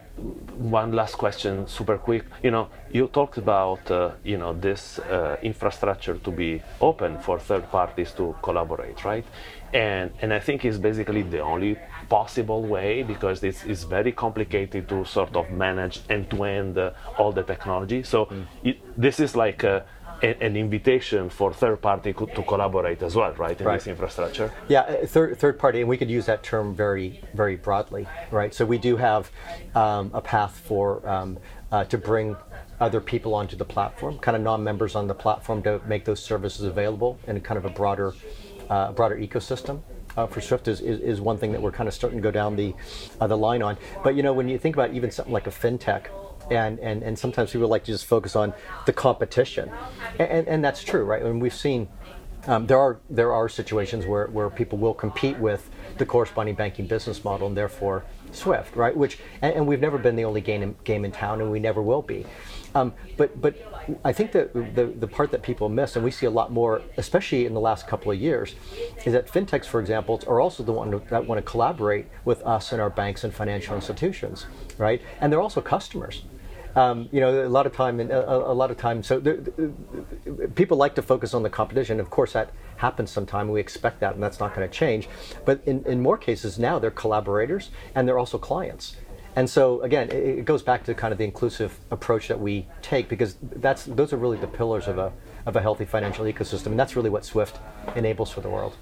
one 0.59 0.93
last 0.93 1.15
question, 1.17 1.67
super 1.69 1.97
quick. 1.97 2.25
You 2.43 2.50
know, 2.50 2.69
you 2.91 3.07
talked 3.07 3.39
about 3.39 3.89
uh, 3.91 4.11
you 4.25 4.37
know 4.37 4.53
this 4.53 4.99
uh, 4.99 5.37
infrastructure 5.43 6.17
to 6.17 6.31
be 6.33 6.61
open 6.81 7.19
for 7.19 7.39
third 7.39 7.71
parties 7.71 8.11
to 8.12 8.35
collaborate, 8.43 9.05
right? 9.05 9.25
And 9.73 10.11
and 10.23 10.33
I 10.33 10.41
think 10.41 10.65
it's 10.65 10.79
basically 10.79 11.23
the 11.23 11.41
only 11.41 11.79
possible 12.09 12.62
way 12.65 13.05
because 13.05 13.45
it's, 13.45 13.62
it's 13.65 13.85
very 13.85 14.11
complicated 14.11 14.89
to 14.89 15.05
sort 15.05 15.37
of 15.37 15.49
manage 15.53 16.00
end 16.11 16.29
to 16.31 16.43
end 16.43 16.77
all 17.17 17.31
the 17.31 17.45
technology. 17.45 18.03
So 18.03 18.29
it, 18.65 18.79
this 19.00 19.21
is 19.21 19.37
like. 19.37 19.62
A- 19.62 19.85
an 20.23 20.57
invitation 20.57 21.31
for 21.31 21.53
third 21.53 21.81
party 21.81 22.12
co- 22.12 22.27
to 22.27 22.43
collaborate 22.43 23.03
as 23.03 23.17
well, 23.17 23.33
right, 23.35 23.59
in 23.61 23.67
Right. 23.67 23.79
this 23.79 23.87
infrastructure. 23.87 24.53
Yeah, 24.69 24.81
uh, 24.83 25.07
third, 25.07 25.39
third 25.39 25.59
party, 25.59 25.81
and 25.81 25.89
we 25.89 25.97
could 25.97 26.11
use 26.11 26.27
that 26.27 26.43
term 26.43 26.75
very, 26.75 27.21
very 27.35 27.57
broadly, 27.57 28.07
right? 28.31 28.53
So 28.55 28.65
we 28.65 28.79
do 28.79 28.97
have 28.97 29.31
um, 29.75 30.11
a 30.12 30.21
path 30.21 30.61
for 30.65 31.07
um, 31.09 31.39
uh, 31.73 31.85
to 31.85 31.99
bring 31.99 32.37
other 32.81 33.00
people 33.00 33.35
onto 33.35 33.57
the 33.57 33.65
platform, 33.65 34.19
kind 34.19 34.37
of 34.37 34.43
non-members 34.43 34.95
on 34.95 35.07
the 35.07 35.15
platform, 35.15 35.62
to 35.62 35.81
make 35.87 36.05
those 36.05 36.23
services 36.23 36.65
available 36.65 37.19
in 37.27 37.41
kind 37.41 37.59
of 37.59 37.65
a 37.65 37.71
broader, 37.71 38.12
uh, 38.69 38.93
broader 38.93 39.17
ecosystem. 39.17 39.81
Uh, 40.17 40.27
for 40.27 40.41
Swift 40.41 40.67
is, 40.67 40.81
is, 40.81 40.99
is 41.00 41.21
one 41.21 41.39
thing 41.39 41.53
that 41.53 41.62
we're 41.62 41.71
kind 41.71 41.89
of 41.89 41.95
starting 41.95 42.19
to 42.19 42.23
go 42.23 42.33
down 42.33 42.57
the 42.57 42.75
uh, 43.21 43.29
the 43.29 43.37
line 43.37 43.62
on. 43.62 43.79
But 44.03 44.17
you 44.17 44.25
know, 44.25 44.33
when 44.33 44.49
you 44.49 44.59
think 44.59 44.75
about 44.75 44.93
even 44.93 45.11
something 45.12 45.33
like 45.33 45.47
a 45.47 45.50
fintech, 45.50 46.07
and, 46.50 46.78
and, 46.80 47.02
and 47.02 47.19
sometimes 47.19 47.52
people 47.52 47.69
like 47.69 47.85
to 47.85 47.92
just 47.92 48.07
focus 48.07 48.37
on 48.37 48.52
the 48.87 48.92
competition, 48.92 49.71
and, 50.19 50.47
and, 50.49 50.64
that's 50.64 50.83
true, 50.83 51.04
right? 51.04 51.23
And 51.23 51.40
we've 51.40 51.54
seen 51.54 51.88
um, 52.47 52.66
there 52.66 52.78
are 52.78 52.99
there 53.11 53.33
are 53.33 53.49
situations 53.49 54.07
where, 54.07 54.26
where 54.28 54.49
people 54.50 54.78
will 54.78 54.95
compete 54.95 55.38
with 55.38 55.69
the 55.99 56.07
correspondent 56.07 56.57
banking 56.57 56.87
business 56.87 57.23
model 57.23 57.47
and 57.47 57.57
therefore 57.57 58.04
Swift, 58.33 58.76
right? 58.76 58.97
Which 58.97 59.19
and, 59.42 59.54
and 59.54 59.66
we've 59.66 59.80
never 59.80 59.99
been 59.99 60.16
the 60.16 60.25
only 60.25 60.40
game 60.40 60.62
in, 60.62 60.76
game 60.85 61.04
in 61.04 61.12
town, 61.12 61.40
and 61.40 61.50
we 61.50 61.61
never 61.61 61.83
will 61.83 62.02
be. 62.02 62.26
Um, 62.75 62.92
but 63.16 63.40
but 63.40 63.57
I 64.04 64.12
think 64.12 64.33
that 64.33 64.54
the, 64.54 64.87
the 64.87 65.09
part 65.09 65.33
that 65.33 65.42
people 65.42 65.69
miss, 65.69 65.97
and 65.97 66.04
we 66.04 66.11
see 66.11 66.26
a 66.26 66.30
lot 66.30 66.52
more, 66.52 66.83
especially 66.97 67.47
in 67.47 67.54
the 67.54 67.61
last 67.61 67.87
couple 67.87 68.12
of 68.12 68.21
years, 68.21 68.54
is 69.04 69.12
that 69.12 69.26
fintechs, 69.26 69.66
for 69.66 69.80
example, 69.80 70.23
are 70.26 70.40
also 70.40 70.62
the 70.62 70.73
one 70.73 70.90
that 71.11 71.26
want 71.26 71.38
to 71.38 71.42
collaborate 71.42 72.07
with 72.25 72.42
us 72.42 72.73
and 72.73 72.80
our 72.80 72.90
banks 72.90 73.25
and 73.25 73.35
financial 73.35 73.75
institutions, 73.75 74.47
right? 74.78 75.02
And 75.21 75.33
they're 75.33 75.40
also 75.40 75.61
customers. 75.61 76.23
Um, 76.77 77.09
you 77.11 77.21
know, 77.21 77.47
a 77.47 77.49
lot 77.49 77.67
of 77.67 77.75
time, 77.75 77.99
and 77.99 78.11
a, 78.12 78.50
a 78.50 78.55
lot 78.55 78.71
of 78.71 78.77
time. 78.77 79.03
So 79.03 79.21
people 80.55 80.77
like 80.77 80.95
to 80.95 81.03
focus 81.03 81.35
on 81.35 81.43
the 81.43 81.50
competition. 81.50 81.99
Of 81.99 82.11
course, 82.11 82.33
that 82.35 82.53
happens 82.77 83.11
sometime. 83.11 83.49
We 83.49 83.61
expect 83.61 84.00
that, 84.00 84.15
and 84.15 84.23
that's 84.23 84.39
not 84.39 84.55
going 84.55 84.69
to 84.69 84.73
change. 84.73 85.09
But 85.45 85.62
in, 85.67 85.85
in 85.85 86.00
more 86.00 86.17
cases 86.17 86.59
now, 86.59 86.79
they're 86.79 86.91
collaborators 86.91 87.71
and 87.95 88.07
they're 88.07 88.19
also 88.19 88.39
clients. 88.39 88.97
And 89.37 89.49
so 89.49 89.81
again, 89.83 90.11
it, 90.11 90.41
it 90.41 90.45
goes 90.45 90.62
back 90.62 90.85
to 90.85 90.95
kind 90.95 91.12
of 91.12 91.19
the 91.19 91.25
inclusive 91.25 91.79
approach 91.91 92.29
that 92.29 92.41
we 92.41 92.67
take 92.83 93.09
because 93.09 93.37
that's 93.41 93.85
those 93.85 94.12
are 94.12 94.17
really 94.17 94.39
the 94.39 94.47
pillars 94.47 94.89
of 94.89 94.99
a 94.99 95.12
of 95.47 95.57
a 95.57 95.61
healthy 95.61 95.85
financial 95.85 96.25
ecosystem, 96.25 96.67
and 96.67 96.81
that's 96.81 96.97
really 96.97 97.11
what 97.11 97.25
Swift 97.25 97.59
enables 97.97 98.31
for 98.31 98.41
the 98.41 98.50
world. 98.50 98.77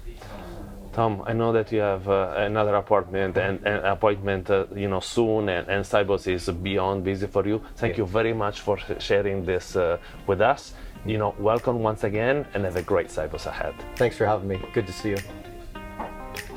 Tom, 0.91 1.23
I 1.25 1.33
know 1.33 1.51
that 1.53 1.71
you 1.71 1.79
have 1.79 2.09
uh, 2.09 2.33
another 2.37 2.75
appointment 2.75 3.37
and, 3.37 3.59
and 3.65 3.85
appointment, 3.85 4.49
uh, 4.49 4.65
you 4.75 4.87
know, 4.87 4.99
soon, 4.99 5.49
and, 5.49 5.67
and 5.67 5.85
Sibos 5.85 6.27
is 6.27 6.49
beyond 6.49 7.03
busy 7.03 7.27
for 7.27 7.47
you. 7.47 7.61
Thank 7.75 7.93
yeah. 7.93 7.99
you 7.99 8.05
very 8.07 8.33
much 8.33 8.61
for 8.61 8.77
sharing 8.99 9.45
this 9.45 9.75
uh, 9.75 9.97
with 10.25 10.41
us. 10.41 10.73
You 11.05 11.17
know, 11.17 11.35
welcome 11.39 11.79
once 11.79 12.03
again, 12.03 12.45
and 12.53 12.65
have 12.65 12.75
a 12.75 12.81
great 12.81 13.07
Sibos 13.07 13.45
ahead. 13.45 13.73
Thanks 13.95 14.17
for 14.17 14.25
having 14.25 14.47
me. 14.47 14.59
Good 14.73 14.87
to 14.87 14.93
see 14.93 15.09
you. 15.09 15.17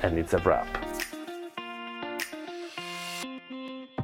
And 0.03 0.19
it's 0.19 0.33
a 0.33 0.39
wrap. 0.39 0.82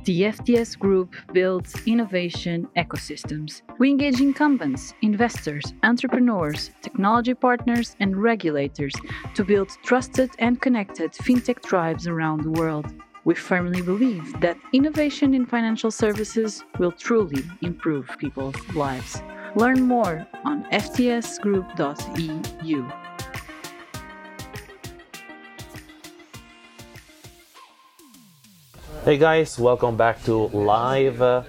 The 0.09 0.23
FTS 0.23 0.79
Group 0.79 1.15
builds 1.35 1.77
innovation 1.85 2.67
ecosystems. 2.79 3.61
We 3.79 3.91
engage 3.91 4.23
incumbents, 4.23 4.95
investors, 5.03 5.75
entrepreneurs, 5.83 6.71
technology 6.81 7.35
partners, 7.35 7.95
and 8.00 8.17
regulators 8.17 8.95
to 9.35 9.45
build 9.45 9.69
trusted 9.85 10.31
and 10.38 10.62
connected 10.62 11.12
fintech 11.12 11.62
tribes 11.62 12.07
around 12.07 12.43
the 12.43 12.53
world. 12.53 12.87
We 13.27 13.35
firmly 13.35 13.83
believe 13.83 14.41
that 14.41 14.57
innovation 14.73 15.35
in 15.35 15.45
financial 15.45 15.91
services 15.91 16.65
will 16.79 16.93
truly 16.93 17.45
improve 17.61 18.09
people's 18.17 18.57
lives. 18.75 19.23
Learn 19.57 19.83
more 19.83 20.27
on 20.43 20.65
ftsgroup.eu. 20.71 21.49
Hey 29.09 29.17
guys, 29.17 29.59
welcome 29.59 29.97
back 29.97 30.23
to 30.25 30.49
live 30.49 31.23
uh, 31.23 31.43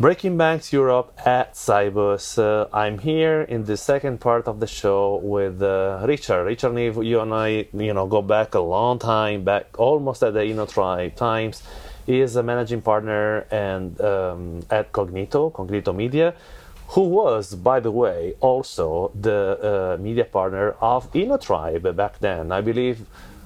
Breaking 0.00 0.38
Banks 0.38 0.72
Europe 0.72 1.12
at 1.26 1.52
Sibos. 1.52 2.38
Uh, 2.38 2.68
I'm 2.72 3.00
here 3.00 3.42
in 3.42 3.66
the 3.66 3.76
second 3.76 4.18
part 4.18 4.48
of 4.48 4.60
the 4.60 4.66
show 4.66 5.20
with 5.22 5.60
uh, 5.60 6.02
Richard. 6.08 6.44
Richard 6.44 6.72
Neve, 6.72 7.04
you 7.04 7.20
and 7.20 7.34
I, 7.34 7.68
you 7.74 7.92
know, 7.92 8.06
go 8.06 8.22
back 8.22 8.54
a 8.54 8.60
long 8.60 8.98
time, 8.98 9.44
back 9.44 9.78
almost 9.78 10.22
at 10.22 10.32
the 10.32 10.40
InnoTribe 10.40 11.16
times. 11.16 11.62
He 12.06 12.22
is 12.22 12.34
a 12.36 12.42
managing 12.42 12.80
partner 12.80 13.40
and 13.50 14.00
um, 14.00 14.62
at 14.70 14.90
Cognito, 14.90 15.52
Cognito 15.52 15.94
Media, 15.94 16.34
who 16.88 17.02
was, 17.02 17.54
by 17.54 17.78
the 17.78 17.90
way, 17.90 18.36
also 18.40 19.12
the 19.20 19.96
uh, 19.98 20.02
media 20.02 20.24
partner 20.24 20.76
of 20.80 21.12
InnoTribe 21.12 21.94
back 21.94 22.20
then. 22.20 22.52
I 22.52 22.62
believe 22.62 23.04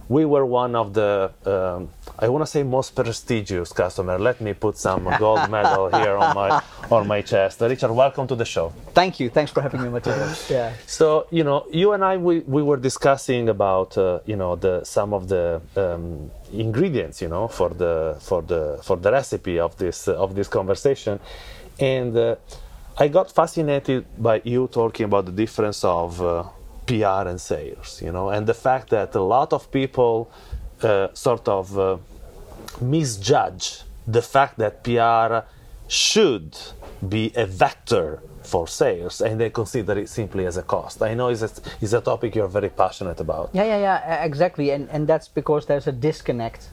we 0.08 0.24
were 0.24 0.46
one 0.46 0.74
of 0.74 0.94
the 0.94 1.30
um, 1.44 1.90
I 2.18 2.28
want 2.28 2.42
to 2.42 2.46
say 2.50 2.62
most 2.62 2.94
prestigious 2.96 3.72
customer. 3.72 4.18
Let 4.18 4.40
me 4.40 4.54
put 4.54 4.76
some 4.76 5.04
gold 5.18 5.50
medal 5.50 5.88
here 5.88 6.16
on 6.16 6.34
my 6.34 6.62
on 6.90 7.06
my 7.06 7.20
chest. 7.22 7.60
Richard, 7.60 7.92
welcome 7.92 8.26
to 8.28 8.34
the 8.34 8.44
show. 8.44 8.72
Thank 8.94 9.20
you. 9.20 9.28
Thanks 9.28 9.52
for 9.52 9.60
having 9.60 9.82
me, 9.82 9.88
Matteo. 9.88 10.34
yeah. 10.48 10.72
So 10.86 11.26
you 11.30 11.44
know, 11.44 11.66
you 11.70 11.92
and 11.92 12.04
I 12.04 12.16
we, 12.16 12.40
we 12.40 12.62
were 12.62 12.78
discussing 12.78 13.48
about 13.48 13.96
uh, 13.98 14.20
you 14.24 14.36
know 14.36 14.56
the 14.56 14.84
some 14.84 15.12
of 15.12 15.28
the 15.28 15.60
um, 15.76 16.30
ingredients 16.52 17.20
you 17.20 17.28
know 17.28 17.46
for 17.46 17.68
the 17.70 18.16
for 18.20 18.42
the 18.42 18.80
for 18.82 18.96
the 18.96 19.12
recipe 19.12 19.60
of 19.60 19.76
this 19.76 20.08
uh, 20.08 20.16
of 20.16 20.34
this 20.34 20.48
conversation, 20.48 21.20
and 21.78 22.16
uh, 22.16 22.36
I 22.96 23.08
got 23.08 23.30
fascinated 23.30 24.06
by 24.16 24.40
you 24.44 24.68
talking 24.68 25.04
about 25.04 25.26
the 25.26 25.32
difference 25.32 25.84
of 25.84 26.20
uh, 26.20 26.44
PR 26.88 27.28
and 27.28 27.40
sales, 27.40 28.00
you 28.02 28.10
know, 28.10 28.30
and 28.30 28.46
the 28.46 28.54
fact 28.54 28.88
that 28.90 29.14
a 29.14 29.20
lot 29.20 29.52
of 29.52 29.70
people 29.70 30.30
uh, 30.82 31.08
sort 31.12 31.46
of 31.48 31.78
uh, 31.78 31.98
misjudge 32.80 33.82
the 34.06 34.22
fact 34.22 34.58
that 34.58 34.82
PR 34.82 35.46
should 35.86 36.56
be 37.06 37.32
a 37.36 37.46
vector 37.46 38.20
for 38.42 38.66
sales 38.66 39.20
and 39.20 39.38
they 39.38 39.50
consider 39.50 39.98
it 39.98 40.08
simply 40.08 40.46
as 40.46 40.56
a 40.56 40.62
cost. 40.62 41.02
I 41.02 41.12
know 41.14 41.28
it's 41.28 41.42
a, 41.42 41.50
it's 41.82 41.92
a 41.92 42.00
topic 42.00 42.34
you're 42.34 42.48
very 42.48 42.70
passionate 42.70 43.20
about. 43.20 43.50
Yeah, 43.52 43.64
yeah, 43.64 43.78
yeah, 43.78 44.24
exactly. 44.24 44.70
And, 44.70 44.88
and 44.88 45.06
that's 45.06 45.28
because 45.28 45.66
there's 45.66 45.86
a 45.86 45.92
disconnect 45.92 46.70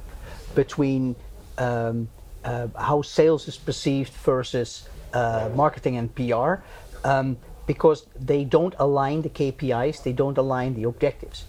between 0.56 1.16
um, 1.58 2.08
uh, 2.46 2.68
how 2.78 3.02
sales 3.02 3.48
is 3.50 3.58
perceived 3.58 4.14
versus 4.14 4.88
uh, 5.14 5.50
marketing 5.56 5.98
and 5.98 6.14
PR. 6.16 6.64
Um, 7.04 7.38
because 7.68 8.06
they 8.20 8.44
don't 8.44 8.76
align 8.78 9.22
the 9.22 9.30
KPIs, 9.30 10.04
they 10.04 10.14
don't 10.14 10.38
align 10.38 10.76
the 10.76 10.84
objectives. 10.84 11.46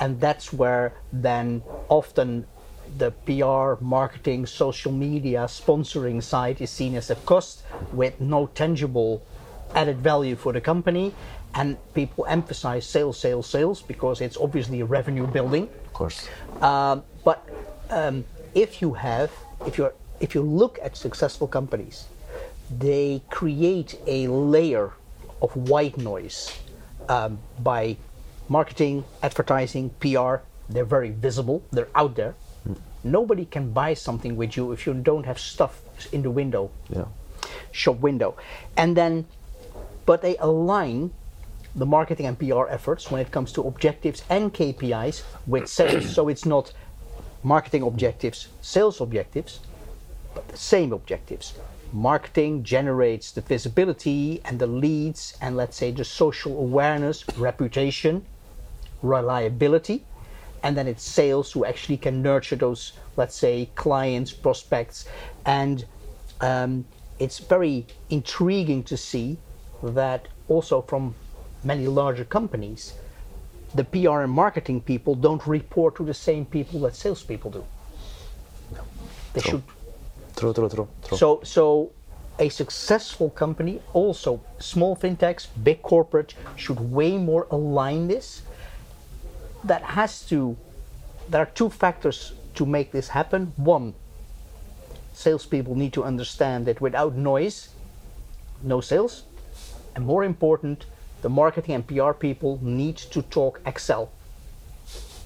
And 0.00 0.20
that's 0.20 0.52
where 0.52 0.94
then 1.12 1.62
often 1.88 2.46
the 2.98 3.10
PR, 3.24 3.82
marketing, 3.82 4.46
social 4.46 4.92
media, 4.92 5.44
sponsoring 5.44 6.22
side 6.22 6.60
is 6.60 6.70
seen 6.70 6.94
as 6.94 7.10
a 7.10 7.14
cost 7.14 7.62
with 7.92 8.20
no 8.20 8.48
tangible 8.48 9.22
added 9.74 9.98
value 9.98 10.36
for 10.36 10.52
the 10.52 10.60
company. 10.60 11.14
And 11.54 11.76
people 11.94 12.24
emphasize 12.26 12.86
sales, 12.86 13.18
sales, 13.18 13.46
sales 13.46 13.82
because 13.82 14.20
it's 14.20 14.36
obviously 14.36 14.82
revenue 14.82 15.26
building. 15.26 15.68
Of 15.86 15.92
course. 15.92 16.28
Um, 16.60 17.04
but 17.24 17.46
um, 17.90 18.24
if 18.54 18.80
you 18.80 18.94
have, 18.94 19.30
if 19.66 19.76
you 19.78 19.92
if 20.18 20.34
you 20.34 20.42
look 20.42 20.78
at 20.82 20.96
successful 20.96 21.46
companies, 21.46 22.06
they 22.70 23.22
create 23.28 23.98
a 24.06 24.28
layer 24.28 24.92
of 25.42 25.54
white 25.56 25.98
noise 25.98 26.56
um, 27.08 27.38
by 27.58 27.96
marketing, 28.48 29.04
advertising, 29.22 29.90
PR. 30.00 30.36
They're 30.68 30.84
very 30.84 31.10
visible, 31.10 31.62
they're 31.72 31.90
out 31.94 32.14
there. 32.14 32.34
Mm. 32.66 32.78
Nobody 33.04 33.44
can 33.44 33.72
buy 33.72 33.94
something 33.94 34.36
with 34.36 34.56
you 34.56 34.72
if 34.72 34.86
you 34.86 34.94
don't 34.94 35.24
have 35.24 35.38
stuff 35.38 35.82
in 36.12 36.22
the 36.22 36.30
window, 36.30 36.70
yeah. 36.88 37.06
shop 37.72 37.98
window. 37.98 38.36
And 38.76 38.96
then, 38.96 39.26
but 40.06 40.22
they 40.22 40.36
align 40.38 41.12
the 41.74 41.86
marketing 41.86 42.26
and 42.26 42.38
PR 42.38 42.68
efforts 42.68 43.10
when 43.10 43.20
it 43.20 43.30
comes 43.30 43.52
to 43.52 43.62
objectives 43.62 44.22
and 44.30 44.54
KPIs 44.54 45.22
with 45.46 45.68
sales. 45.68 46.14
so 46.14 46.28
it's 46.28 46.46
not 46.46 46.72
marketing 47.42 47.82
objectives, 47.82 48.48
sales 48.60 49.00
objectives, 49.00 49.60
but 50.34 50.46
the 50.48 50.56
same 50.56 50.92
objectives 50.92 51.54
marketing 51.92 52.62
generates 52.62 53.32
the 53.32 53.40
visibility 53.40 54.40
and 54.44 54.58
the 54.58 54.66
leads 54.66 55.36
and 55.40 55.56
let's 55.56 55.76
say 55.76 55.90
the 55.90 56.04
social 56.04 56.58
awareness, 56.58 57.24
reputation, 57.36 58.24
reliability, 59.02 60.04
and 60.62 60.76
then 60.76 60.86
it's 60.86 61.02
sales 61.02 61.52
who 61.52 61.64
actually 61.64 61.96
can 61.96 62.22
nurture 62.22 62.56
those, 62.56 62.92
let's 63.16 63.34
say, 63.34 63.68
clients, 63.74 64.32
prospects, 64.32 65.06
and 65.44 65.84
um, 66.40 66.84
it's 67.18 67.38
very 67.38 67.86
intriguing 68.10 68.82
to 68.84 68.96
see 68.96 69.38
that 69.82 70.28
also 70.48 70.82
from 70.82 71.14
many 71.64 71.86
larger 71.86 72.24
companies, 72.24 72.94
the 73.74 73.84
PR 73.84 74.20
and 74.20 74.32
marketing 74.32 74.80
people 74.80 75.14
don't 75.14 75.46
report 75.46 75.96
to 75.96 76.04
the 76.04 76.14
same 76.14 76.44
people 76.44 76.80
that 76.80 76.94
salespeople 76.94 77.50
do. 77.50 77.64
They 79.34 79.40
should 79.40 79.62
True, 80.42 80.52
true, 80.52 80.68
true, 80.68 80.88
true. 81.06 81.18
So, 81.18 81.40
so 81.44 81.92
a 82.40 82.48
successful 82.48 83.30
company, 83.30 83.80
also 83.92 84.40
small 84.58 84.96
fintechs, 84.96 85.46
big 85.62 85.82
corporate, 85.82 86.34
should 86.56 86.80
way 86.80 87.16
more 87.16 87.46
align 87.52 88.08
this. 88.08 88.42
That 89.62 89.82
has 89.82 90.24
to. 90.30 90.56
There 91.28 91.40
are 91.40 91.52
two 91.54 91.70
factors 91.70 92.32
to 92.56 92.66
make 92.66 92.90
this 92.90 93.06
happen. 93.06 93.52
One, 93.54 93.94
salespeople 95.12 95.76
need 95.76 95.92
to 95.92 96.02
understand 96.02 96.66
that 96.66 96.80
without 96.80 97.14
noise, 97.14 97.68
no 98.64 98.80
sales. 98.80 99.22
And 99.94 100.04
more 100.04 100.24
important, 100.24 100.86
the 101.20 101.28
marketing 101.28 101.76
and 101.76 101.86
PR 101.86 102.14
people 102.14 102.58
need 102.60 102.96
to 102.96 103.22
talk 103.22 103.60
Excel. 103.64 104.10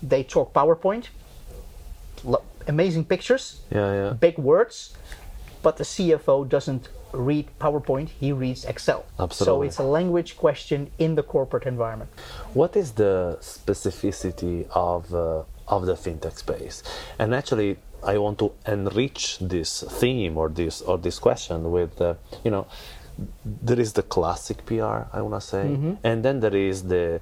They 0.03 0.23
talk 0.23 0.53
PowerPoint, 0.53 1.07
amazing 2.69 3.05
pictures, 3.05 3.61
yeah, 3.71 3.93
yeah. 3.93 4.11
big 4.13 4.39
words, 4.39 4.95
but 5.63 5.77
the 5.77 5.85
CFO 5.85 6.49
doesn't 6.49 6.89
read 7.13 7.47
PowerPoint, 7.59 8.09
he 8.09 8.33
reads 8.33 8.65
Excel. 8.65 9.05
Absolutely. 9.19 9.45
So 9.45 9.63
it's 9.63 9.79
a 9.79 9.83
language 9.99 10.37
question 10.37 10.91
in 10.99 11.15
the 11.15 11.23
corporate 11.23 11.65
environment. 11.67 12.11
What 12.55 12.77
is 12.77 12.93
the 12.93 13.39
specificity 13.41 14.67
of 14.75 15.15
uh, 15.15 15.43
of 15.69 15.87
the 15.87 15.95
fintech 15.95 16.37
space? 16.37 16.83
And 17.19 17.35
actually, 17.35 17.79
I 18.03 18.19
want 18.19 18.39
to 18.39 18.53
enrich 18.67 19.39
this 19.41 19.83
theme 20.01 20.37
or 20.37 20.49
this 20.49 20.83
or 20.83 20.99
this 20.99 21.19
question 21.19 21.71
with, 21.71 22.01
uh, 22.01 22.15
you 22.45 22.51
know, 22.51 22.67
there 23.45 23.81
is 23.81 23.93
the 23.95 24.03
classic 24.03 24.67
PR, 24.67 25.09
I 25.13 25.23
want 25.23 25.35
to 25.35 25.41
say, 25.41 25.65
Mm-hmm. 25.65 25.93
and 26.05 26.23
then 26.25 26.41
there 26.41 26.55
is 26.55 26.83
the 26.85 27.21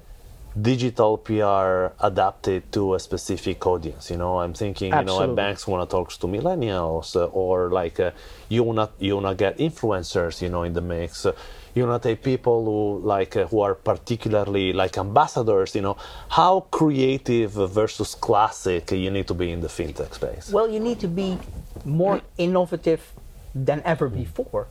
digital 0.59 1.17
PR 1.17 1.93
adapted 1.99 2.71
to 2.71 2.95
a 2.95 2.99
specific 2.99 3.65
audience. 3.67 4.09
You 4.09 4.17
know, 4.17 4.39
I'm 4.39 4.53
thinking, 4.53 4.93
you 4.93 5.03
know, 5.03 5.35
banks 5.35 5.67
want 5.67 5.87
to 5.87 5.93
talk 5.93 6.11
to 6.13 6.27
millennials, 6.27 7.15
uh, 7.15 7.25
or 7.25 7.69
like 7.69 7.99
uh, 7.99 8.11
you 8.49 8.63
wanna 8.63 8.89
you 8.99 9.15
wanna 9.15 9.35
get 9.35 9.57
influencers, 9.57 10.41
you 10.41 10.49
know, 10.49 10.63
in 10.63 10.73
the 10.73 10.81
mix. 10.81 11.25
Uh, 11.25 11.33
you 11.73 11.85
wanna 11.85 11.99
take 11.99 12.23
people 12.23 12.63
who 12.63 13.05
like 13.05 13.35
uh, 13.35 13.47
who 13.47 13.59
are 13.59 13.75
particularly 13.75 14.71
like 14.71 14.97
ambassadors. 14.97 15.75
You 15.75 15.81
know, 15.81 15.97
how 16.29 16.61
creative 16.71 17.51
versus 17.51 18.15
classic 18.15 18.91
you 18.91 19.11
need 19.11 19.27
to 19.27 19.33
be 19.33 19.51
in 19.51 19.61
the 19.61 19.67
fintech 19.67 20.13
space. 20.13 20.49
Well, 20.51 20.69
you 20.69 20.79
need 20.79 20.99
to 21.01 21.07
be 21.07 21.37
more 21.83 22.21
innovative 22.37 23.11
than 23.53 23.81
ever 23.83 24.07
before, 24.07 24.67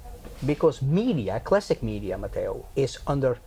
because 0.47 0.81
media, 0.81 1.41
classic 1.41 1.83
media, 1.83 2.17
Matteo, 2.17 2.67
is 2.75 2.99
under 3.07 3.39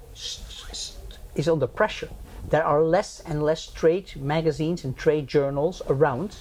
is 1.36 1.48
under 1.48 1.68
pressure. 1.68 2.10
There 2.50 2.64
are 2.64 2.82
less 2.82 3.20
and 3.20 3.44
less 3.44 3.68
trade 3.68 4.16
magazines 4.16 4.86
and 4.86 4.96
trade 4.98 5.28
journals 5.28 5.82
around, 5.90 6.38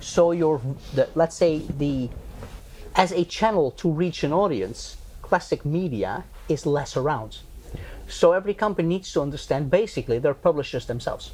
so 0.00 0.32
your 0.32 0.60
the, 0.94 1.08
let's 1.14 1.36
say 1.36 1.58
the 1.58 2.08
as 2.94 3.12
a 3.12 3.24
channel 3.24 3.70
to 3.72 3.90
reach 3.90 4.24
an 4.24 4.32
audience, 4.32 4.96
classic 5.20 5.64
media 5.64 6.24
is 6.48 6.66
less 6.66 6.96
around. 6.96 7.38
So 8.08 8.32
every 8.32 8.54
company 8.54 8.88
needs 8.88 9.12
to 9.12 9.20
understand 9.22 9.70
basically 9.70 10.18
they're 10.18 10.34
publishers 10.34 10.86
themselves. 10.86 11.32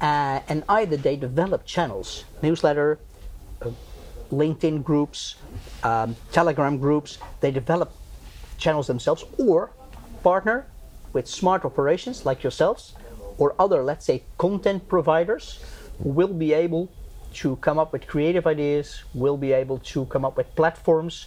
Uh, 0.00 0.40
and 0.48 0.62
either 0.68 0.96
they 0.96 1.16
develop 1.16 1.64
channels, 1.64 2.24
newsletter, 2.42 2.98
uh, 3.62 3.70
LinkedIn 4.30 4.84
groups, 4.84 5.36
um, 5.82 6.14
Telegram 6.32 6.78
groups, 6.78 7.18
they 7.40 7.50
develop 7.50 7.92
channels 8.58 8.86
themselves, 8.86 9.24
or 9.38 9.70
partner 10.22 10.66
with 11.12 11.26
smart 11.26 11.64
operations 11.64 12.26
like 12.26 12.42
yourselves, 12.42 12.94
or 13.38 13.54
other, 13.58 13.82
let's 13.82 14.04
say, 14.04 14.24
content 14.36 14.88
providers 14.88 15.64
will 15.98 16.34
be 16.34 16.52
able 16.52 16.90
to 17.34 17.56
come 17.56 17.78
up 17.78 17.92
with 17.92 18.06
creative 18.06 18.46
ideas, 18.46 19.04
will 19.14 19.36
be 19.36 19.52
able 19.52 19.78
to 19.78 20.06
come 20.06 20.24
up 20.24 20.36
with 20.36 20.54
platforms, 20.54 21.26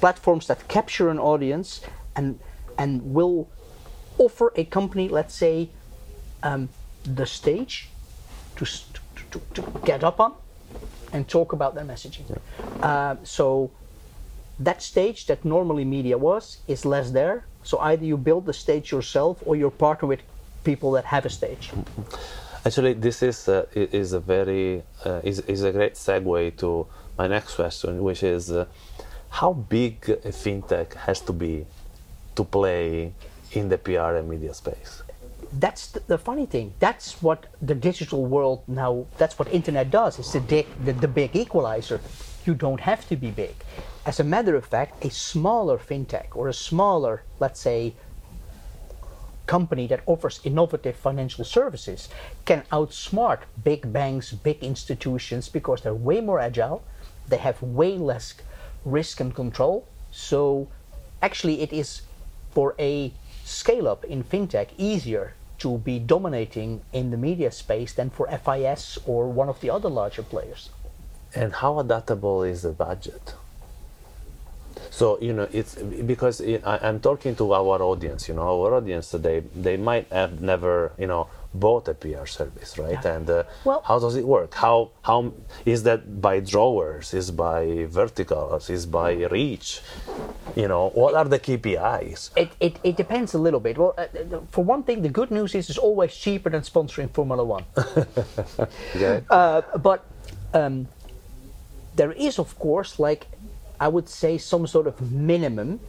platforms 0.00 0.46
that 0.48 0.68
capture 0.68 1.08
an 1.08 1.18
audience 1.18 1.80
and 2.16 2.38
and 2.78 3.14
will 3.14 3.48
offer 4.18 4.52
a 4.56 4.64
company, 4.64 5.08
let's 5.08 5.34
say, 5.34 5.68
um, 6.42 6.68
the 7.04 7.26
stage 7.26 7.88
to, 8.56 8.64
to, 9.30 9.40
to, 9.54 9.80
get 9.84 10.04
up 10.04 10.20
on 10.20 10.34
and 11.12 11.28
talk 11.28 11.52
about 11.52 11.74
their 11.74 11.84
messaging. 11.84 12.24
Uh, 12.82 13.16
so 13.22 13.70
that 14.58 14.82
stage 14.82 15.26
that 15.26 15.44
normally 15.44 15.84
media 15.84 16.16
was 16.18 16.58
is 16.66 16.84
less 16.84 17.10
there. 17.10 17.44
So 17.62 17.78
either 17.78 18.04
you 18.04 18.16
build 18.16 18.46
the 18.46 18.52
stage 18.52 18.90
yourself 18.90 19.42
or 19.46 19.56
you 19.56 19.70
partner 19.70 20.08
with 20.08 20.20
people 20.64 20.92
that 20.92 21.04
have 21.04 21.26
a 21.26 21.30
stage. 21.30 21.70
Actually, 22.64 22.92
this 22.92 23.22
is 23.22 23.48
uh, 23.48 23.66
is 23.74 24.12
a 24.12 24.20
very 24.20 24.82
uh, 25.04 25.20
is 25.24 25.40
is 25.40 25.62
a 25.64 25.72
great 25.72 25.94
segue 25.94 26.56
to 26.58 26.86
my 27.18 27.26
next 27.26 27.54
question, 27.56 28.02
which 28.02 28.22
is 28.22 28.50
uh, 28.50 28.66
how 29.30 29.52
big 29.52 30.08
a 30.08 30.30
fintech 30.30 30.94
has 30.94 31.20
to 31.20 31.32
be 31.32 31.66
to 32.36 32.44
play 32.44 33.12
in 33.52 33.68
the 33.68 33.78
PR 33.78 34.16
and 34.18 34.28
media 34.28 34.54
space. 34.54 35.02
That's 35.52 35.88
the, 35.88 36.00
the 36.06 36.18
funny 36.18 36.46
thing. 36.46 36.72
That's 36.78 37.20
what 37.20 37.46
the 37.60 37.74
digital 37.74 38.24
world 38.24 38.62
now. 38.68 39.06
That's 39.18 39.38
what 39.38 39.48
internet 39.52 39.90
does. 39.90 40.18
It's 40.18 40.32
the, 40.32 40.40
di- 40.40 40.66
the 40.84 40.92
the 40.92 41.08
big 41.08 41.34
equalizer. 41.34 42.00
You 42.46 42.54
don't 42.54 42.80
have 42.80 43.08
to 43.08 43.16
be 43.16 43.30
big. 43.30 43.54
As 44.04 44.18
a 44.20 44.24
matter 44.24 44.56
of 44.56 44.64
fact, 44.66 45.04
a 45.04 45.10
smaller 45.10 45.78
fintech 45.78 46.34
or 46.34 46.48
a 46.48 46.54
smaller, 46.54 47.22
let's 47.38 47.60
say, 47.60 47.94
company 49.46 49.86
that 49.88 50.00
offers 50.06 50.40
innovative 50.44 50.96
financial 50.96 51.44
services 51.44 52.08
can 52.44 52.62
outsmart 52.72 53.40
big 53.62 53.92
banks, 53.92 54.32
big 54.32 54.62
institutions 54.62 55.48
because 55.48 55.82
they're 55.82 55.94
way 55.94 56.20
more 56.20 56.40
agile, 56.40 56.82
they 57.28 57.38
have 57.38 57.60
way 57.62 57.96
less 57.98 58.34
risk 58.84 59.20
and 59.20 59.34
control. 59.34 59.86
So 60.10 60.68
actually 61.20 61.62
it 61.62 61.72
is 61.72 62.02
for 62.52 62.74
a 62.78 63.12
scale 63.44 63.88
up 63.88 64.04
in 64.04 64.22
fintech 64.22 64.68
easier 64.78 65.34
to 65.58 65.78
be 65.78 65.98
dominating 65.98 66.82
in 66.92 67.10
the 67.10 67.16
media 67.16 67.50
space 67.50 67.92
than 67.92 68.10
for 68.10 68.26
FIS 68.26 68.98
or 69.06 69.28
one 69.28 69.48
of 69.48 69.60
the 69.60 69.70
other 69.70 69.88
larger 69.88 70.22
players. 70.22 70.70
And 71.34 71.52
how 71.54 71.78
adaptable 71.78 72.42
is 72.42 72.62
the 72.62 72.72
budget? 72.72 73.34
So 74.90 75.18
you 75.20 75.32
know, 75.32 75.48
it's 75.52 75.74
because 75.76 76.40
it, 76.40 76.62
I, 76.66 76.78
I'm 76.82 77.00
talking 77.00 77.34
to 77.36 77.52
our 77.54 77.82
audience. 77.82 78.28
You 78.28 78.34
know, 78.34 78.42
our 78.42 78.74
audience 78.74 79.10
they 79.10 79.40
they 79.54 79.76
might 79.76 80.06
have 80.12 80.40
never 80.40 80.92
you 80.98 81.06
know 81.06 81.28
bought 81.54 81.86
a 81.88 81.94
PR 81.94 82.24
service, 82.24 82.78
right? 82.78 83.04
And 83.04 83.28
uh, 83.28 83.42
Well- 83.64 83.82
how 83.86 83.98
does 83.98 84.16
it 84.16 84.26
work? 84.26 84.54
How 84.54 84.90
how 85.02 85.32
is 85.66 85.82
that 85.82 86.20
by 86.20 86.40
drawers? 86.40 87.12
Is 87.14 87.30
by 87.30 87.86
verticals? 87.90 88.70
Is 88.70 88.86
by 88.86 89.12
reach? 89.30 89.80
You 90.56 90.68
know, 90.68 90.90
what 90.94 91.14
are 91.14 91.24
the 91.24 91.38
KPIs? 91.38 92.30
It, 92.36 92.50
it, 92.60 92.78
it 92.82 92.96
depends 92.96 93.32
a 93.34 93.38
little 93.38 93.60
bit. 93.60 93.78
Well, 93.78 93.94
uh, 93.96 94.02
uh, 94.02 94.40
for 94.50 94.64
one 94.64 94.82
thing, 94.82 95.00
the 95.02 95.08
good 95.08 95.30
news 95.30 95.54
is 95.54 95.70
it's 95.70 95.78
always 95.78 96.14
cheaper 96.14 96.50
than 96.50 96.62
sponsoring 96.62 97.10
Formula 97.10 97.44
One. 97.44 97.64
Okay. 98.96 99.22
Uh, 99.30 99.62
but 99.78 100.04
um, 100.52 100.88
there 101.96 102.12
is, 102.12 102.38
of 102.38 102.58
course, 102.58 102.98
like 102.98 103.26
I 103.86 103.88
would 103.88 104.08
say, 104.08 104.38
some 104.38 104.66
sort 104.66 104.86
of 104.86 104.96
minimum 105.10 105.80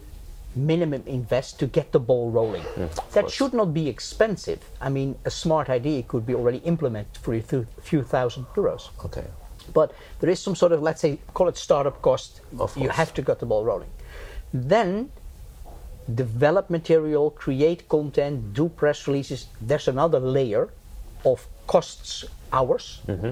minimum 0.55 1.03
invest 1.05 1.59
to 1.59 1.67
get 1.67 1.91
the 1.91 1.99
ball 1.99 2.29
rolling. 2.29 2.63
that 2.75 3.21
course. 3.21 3.33
should 3.33 3.53
not 3.53 3.73
be 3.73 3.89
expensive. 3.89 4.59
I 4.79 4.89
mean, 4.89 5.15
a 5.25 5.31
smart 5.31 5.69
idea 5.69 6.03
could 6.03 6.25
be 6.25 6.35
already 6.35 6.59
implemented 6.59 7.17
for 7.23 7.33
a 7.33 7.41
few, 7.41 7.65
few 7.81 8.03
thousand 8.03 8.45
euros. 8.55 8.89
okay. 9.05 9.25
But 9.73 9.93
there 10.19 10.29
is 10.29 10.39
some 10.39 10.55
sort 10.55 10.71
of, 10.73 10.81
let's 10.81 11.01
say, 11.01 11.19
call 11.33 11.47
it 11.47 11.57
startup 11.57 12.01
cost. 12.01 12.41
Of 12.59 12.75
you 12.75 12.83
course. 12.83 12.97
have 12.97 13.13
to 13.13 13.21
get 13.21 13.39
the 13.39 13.45
ball 13.45 13.63
rolling. 13.63 13.89
Then 14.53 15.09
develop 16.13 16.69
material, 16.69 17.31
create 17.31 17.87
content, 17.87 18.53
do 18.53 18.69
press 18.69 19.07
releases. 19.07 19.47
There's 19.61 19.87
another 19.87 20.19
layer 20.19 20.69
of 21.23 21.47
costs 21.65 22.25
hours. 22.51 22.99
Mm-hmm. 23.07 23.31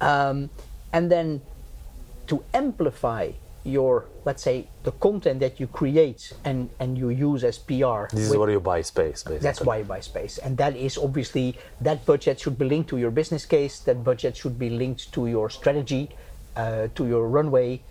Um, 0.00 0.48
and 0.92 1.10
then 1.10 1.42
to 2.28 2.42
amplify 2.54 3.32
your, 3.64 4.06
let's 4.24 4.42
say, 4.42 4.68
the 4.84 4.92
content 4.92 5.40
that 5.40 5.60
you 5.60 5.66
create 5.66 6.32
and, 6.44 6.70
and 6.78 6.96
you 6.96 7.10
use 7.10 7.44
as 7.44 7.58
PR. 7.58 8.06
This 8.10 8.24
is 8.24 8.30
with- 8.30 8.38
where 8.38 8.50
you 8.50 8.60
buy 8.60 8.80
space, 8.82 9.22
basically. 9.22 9.38
that's 9.38 9.60
why 9.60 9.78
you 9.78 9.84
buy 9.84 10.00
space. 10.00 10.38
And 10.38 10.56
that 10.56 10.76
is 10.76 10.96
obviously, 10.96 11.56
that 11.80 12.06
budget 12.06 12.40
should 12.40 12.58
be 12.58 12.64
linked 12.64 12.88
to 12.90 12.96
your 12.98 13.10
business 13.10 13.44
case, 13.44 13.80
that 13.80 14.02
budget 14.02 14.36
should 14.36 14.58
be 14.58 14.70
linked 14.70 15.12
to 15.12 15.26
your 15.26 15.50
strategy, 15.50 16.10
uh, 16.56 16.88
to 16.94 17.06
your 17.06 17.28
runway. 17.28 17.82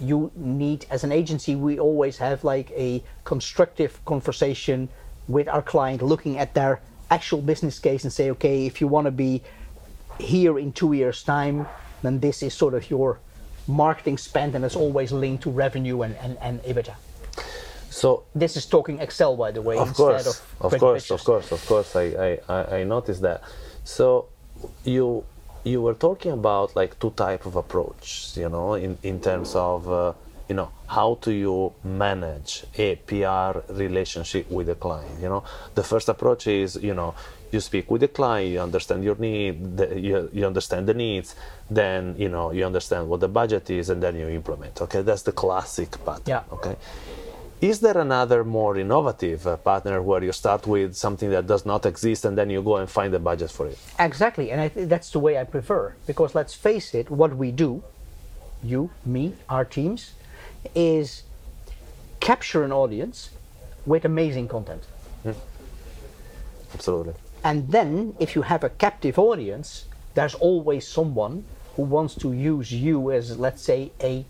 You 0.00 0.32
need, 0.34 0.86
as 0.90 1.04
an 1.04 1.12
agency, 1.12 1.54
we 1.54 1.78
always 1.78 2.18
have 2.18 2.42
like 2.42 2.70
a 2.72 3.02
constructive 3.24 4.04
conversation 4.04 4.88
with 5.28 5.46
our 5.48 5.62
client, 5.62 6.02
looking 6.02 6.38
at 6.38 6.54
their 6.54 6.80
actual 7.10 7.40
business 7.42 7.78
case 7.78 8.02
and 8.02 8.12
say, 8.12 8.30
okay, 8.30 8.66
if 8.66 8.80
you 8.80 8.88
want 8.88 9.04
to 9.04 9.12
be 9.12 9.42
here 10.18 10.58
in 10.58 10.72
two 10.72 10.94
years' 10.94 11.22
time, 11.22 11.66
then 12.02 12.18
this 12.18 12.42
is 12.42 12.52
sort 12.54 12.74
of 12.74 12.90
your 12.90 13.20
marketing 13.66 14.18
spend, 14.18 14.54
and 14.54 14.64
it's 14.64 14.76
always 14.76 15.12
linked 15.12 15.42
to 15.44 15.50
revenue 15.50 16.02
and, 16.02 16.16
and, 16.16 16.36
and 16.40 16.62
EBITDA. 16.62 16.94
So 17.90 18.24
This 18.34 18.56
is 18.56 18.66
talking 18.66 18.98
Excel, 19.00 19.36
by 19.36 19.50
the 19.50 19.60
way, 19.62 19.76
of 19.76 19.88
instead 19.88 20.24
course, 20.24 20.26
of 20.60 20.72
of 20.72 20.80
course, 20.80 21.02
pictures. 21.02 21.20
of 21.20 21.24
course, 21.24 21.52
of 21.52 21.66
course. 21.66 21.96
I, 21.96 22.02
I, 22.02 22.38
I, 22.48 22.76
I 22.78 22.84
noticed 22.84 23.20
that. 23.22 23.42
So 23.84 24.26
you 24.84 25.24
you 25.64 25.80
were 25.80 25.94
talking 25.94 26.32
about 26.32 26.74
like 26.74 26.98
two 26.98 27.10
type 27.10 27.46
of 27.46 27.54
approach, 27.56 28.32
you 28.36 28.48
know, 28.48 28.74
in, 28.74 28.98
in 29.02 29.20
terms 29.20 29.54
of 29.54 29.88
uh, 29.88 30.12
you 30.48 30.54
know 30.54 30.70
how 30.86 31.18
do 31.20 31.30
you 31.32 31.72
manage 31.84 32.64
a 32.76 32.96
PR 32.96 33.58
relationship 33.72 34.50
with 34.50 34.68
a 34.68 34.74
client. 34.74 35.20
You 35.20 35.28
know, 35.28 35.44
the 35.74 35.82
first 35.82 36.08
approach 36.08 36.46
is 36.46 36.76
you 36.76 36.94
know 36.94 37.14
you 37.52 37.60
speak 37.60 37.90
with 37.90 38.00
the 38.00 38.08
client, 38.08 38.50
you 38.50 38.60
understand 38.60 39.04
your 39.04 39.16
need, 39.16 39.76
the, 39.76 39.98
you, 39.98 40.30
you 40.32 40.46
understand 40.46 40.86
the 40.86 40.94
needs, 40.94 41.34
then 41.70 42.14
you 42.18 42.28
know 42.28 42.50
you 42.50 42.64
understand 42.64 43.08
what 43.08 43.20
the 43.20 43.28
budget 43.28 43.68
is, 43.70 43.90
and 43.90 44.02
then 44.02 44.16
you 44.16 44.28
implement. 44.28 44.80
Okay, 44.80 45.02
that's 45.02 45.22
the 45.22 45.32
classic 45.32 45.90
pattern. 46.04 46.24
Yeah. 46.26 46.42
Okay. 46.52 46.76
Is 47.60 47.78
there 47.78 47.96
another 47.96 48.42
more 48.42 48.76
innovative 48.76 49.46
uh, 49.46 49.56
partner 49.56 50.02
where 50.02 50.24
you 50.24 50.32
start 50.32 50.66
with 50.66 50.96
something 50.96 51.30
that 51.30 51.46
does 51.46 51.64
not 51.64 51.86
exist 51.86 52.24
and 52.24 52.36
then 52.36 52.50
you 52.50 52.60
go 52.60 52.78
and 52.78 52.90
find 52.90 53.14
the 53.14 53.20
budget 53.20 53.52
for 53.52 53.68
it? 53.68 53.78
Exactly, 54.00 54.50
and 54.50 54.60
I 54.60 54.68
think 54.68 54.88
that's 54.88 55.10
the 55.10 55.20
way 55.20 55.38
I 55.38 55.44
prefer. 55.44 55.94
Because 56.04 56.34
let's 56.34 56.54
face 56.54 56.92
it, 56.92 57.08
what 57.08 57.36
we 57.36 57.52
do, 57.52 57.84
you, 58.64 58.90
me, 59.06 59.34
our 59.48 59.64
teams, 59.64 60.14
is 60.74 61.22
capture 62.18 62.64
an 62.64 62.72
audience 62.72 63.30
with 63.86 64.04
amazing 64.04 64.48
content. 64.48 64.82
Absolutely. 66.74 67.14
And 67.44 67.68
then, 67.68 68.14
if 68.18 68.34
you 68.36 68.42
have 68.42 68.64
a 68.64 68.70
captive 68.70 69.18
audience, 69.18 69.86
there's 70.14 70.34
always 70.34 70.86
someone 70.86 71.44
who 71.76 71.82
wants 71.82 72.14
to 72.16 72.32
use 72.32 72.72
you 72.72 73.10
as, 73.10 73.38
let's 73.38 73.62
say, 73.62 73.90
a 74.00 74.24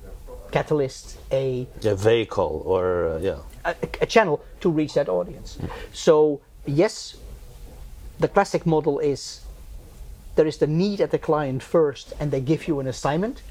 catalyst, 0.51 1.19
a 1.31 1.67
A 1.85 1.95
vehicle 1.95 2.63
or 2.65 3.09
uh, 3.09 3.19
yeah. 3.19 3.39
a, 3.65 3.75
a 4.01 4.07
channel 4.07 4.43
to 4.61 4.71
reach 4.71 4.95
that 4.95 5.09
audience. 5.09 5.59
So 5.93 6.41
yes, 6.67 7.17
the 8.19 8.29
classic 8.29 8.67
model 8.67 8.99
is 8.99 9.41
there 10.37 10.47
is 10.47 10.59
the 10.59 10.67
need 10.67 11.01
at 11.01 11.11
the 11.11 11.19
client 11.19 11.63
first, 11.63 12.13
and 12.21 12.31
they 12.31 12.41
give 12.41 12.69
you 12.69 12.81
an 12.81 12.87
assignment. 12.87 13.43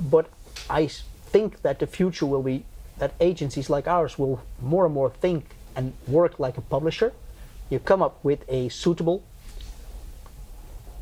But 0.00 0.26
I 0.68 0.86
think 0.86 1.62
that 1.62 1.78
the 1.78 1.86
future 1.86 2.26
will 2.26 2.42
be 2.42 2.64
that 2.98 3.12
agencies 3.20 3.70
like 3.70 3.86
ours 3.86 4.18
will 4.18 4.40
more 4.60 4.84
and 4.84 4.94
more 4.94 5.10
think 5.10 5.44
and 5.76 5.92
work 6.06 6.38
like 6.38 6.58
a 6.58 6.60
publisher. 6.60 7.12
You 7.70 7.78
come 7.78 8.02
up 8.02 8.18
with 8.22 8.44
a 8.48 8.68
suitable 8.68 9.22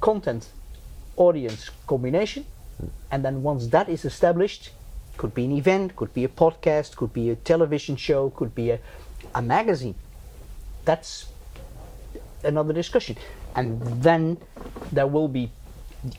content 0.00 0.48
audience 1.16 1.70
combination, 1.86 2.44
and 3.10 3.24
then 3.24 3.42
once 3.42 3.68
that 3.68 3.88
is 3.88 4.04
established, 4.04 4.70
could 5.16 5.34
be 5.34 5.44
an 5.44 5.52
event, 5.52 5.96
could 5.96 6.12
be 6.12 6.24
a 6.24 6.28
podcast, 6.28 6.96
could 6.96 7.12
be 7.12 7.30
a 7.30 7.36
television 7.36 7.96
show, 7.96 8.30
could 8.30 8.54
be 8.54 8.70
a, 8.70 8.78
a 9.34 9.40
magazine. 9.40 9.94
That's 10.84 11.26
another 12.42 12.72
discussion. 12.72 13.16
And 13.54 13.80
then 14.02 14.38
there 14.92 15.06
will 15.06 15.28
be, 15.28 15.50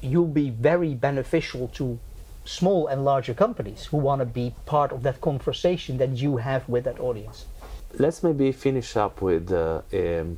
you'll 0.01 0.27
be 0.27 0.49
very 0.49 0.95
beneficial 0.95 1.67
to 1.75 1.99
small 2.45 2.87
and 2.87 3.03
larger 3.03 3.33
companies 3.33 3.85
who 3.85 3.97
want 3.97 4.19
to 4.19 4.25
be 4.25 4.55
part 4.65 4.91
of 4.91 5.03
that 5.03 5.21
conversation 5.21 5.97
that 5.97 6.09
you 6.17 6.37
have 6.37 6.67
with 6.67 6.85
that 6.85 6.99
audience. 6.99 7.45
Let's 7.93 8.23
maybe 8.23 8.51
finish 8.51 8.95
up 8.95 9.21
with. 9.21 9.51
Uh, 9.51 9.81
um, 9.93 10.37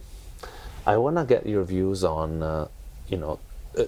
I 0.86 0.98
want 0.98 1.18
to 1.18 1.26
get 1.26 1.46
your 1.46 1.64
views 1.64 2.04
on, 2.04 2.42
uh, 2.42 2.68
you 3.08 3.18
know, 3.18 3.40
uh, 3.78 3.84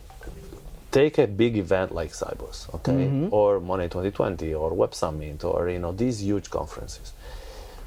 take 0.91 1.17
a 1.17 1.26
big 1.26 1.58
event 1.58 1.93
like 1.93 2.12
Sibos, 2.12 2.71
okay, 2.76 3.30
or 3.32 3.60
Money 3.60 3.86
2020, 3.86 4.54
or 4.54 4.74
Web 4.74 4.93
Summit, 4.93 5.43
or 5.43 5.69
you 5.69 5.80
know 5.80 5.91
these 5.91 6.21
huge 6.21 6.50
conferences. 6.50 7.13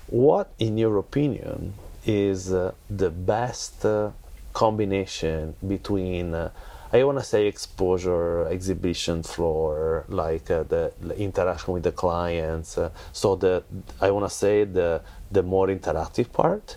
What, 0.06 0.52
in 0.58 0.78
your 0.78 0.98
opinion, 0.98 1.74
is 2.06 2.52
uh, 2.52 2.72
the 2.90 3.10
best 3.10 3.84
uh, 3.84 4.10
combination 4.52 5.54
between? 5.66 6.34
Uh, 6.34 6.50
I 6.92 7.02
want 7.02 7.18
to 7.18 7.24
say 7.24 7.48
exposure, 7.48 8.46
exhibition 8.46 9.24
floor, 9.24 10.04
like 10.08 10.48
uh, 10.48 10.62
the, 10.62 10.92
the 11.00 11.18
interaction 11.18 11.74
with 11.74 11.82
the 11.82 11.90
clients. 11.90 12.78
Uh, 12.78 12.90
so 13.12 13.34
the 13.34 13.64
I 14.00 14.12
want 14.12 14.26
to 14.26 14.34
say 14.34 14.62
the 14.62 15.02
the 15.34 15.42
more 15.42 15.68
interactive 15.76 16.28
part, 16.32 16.76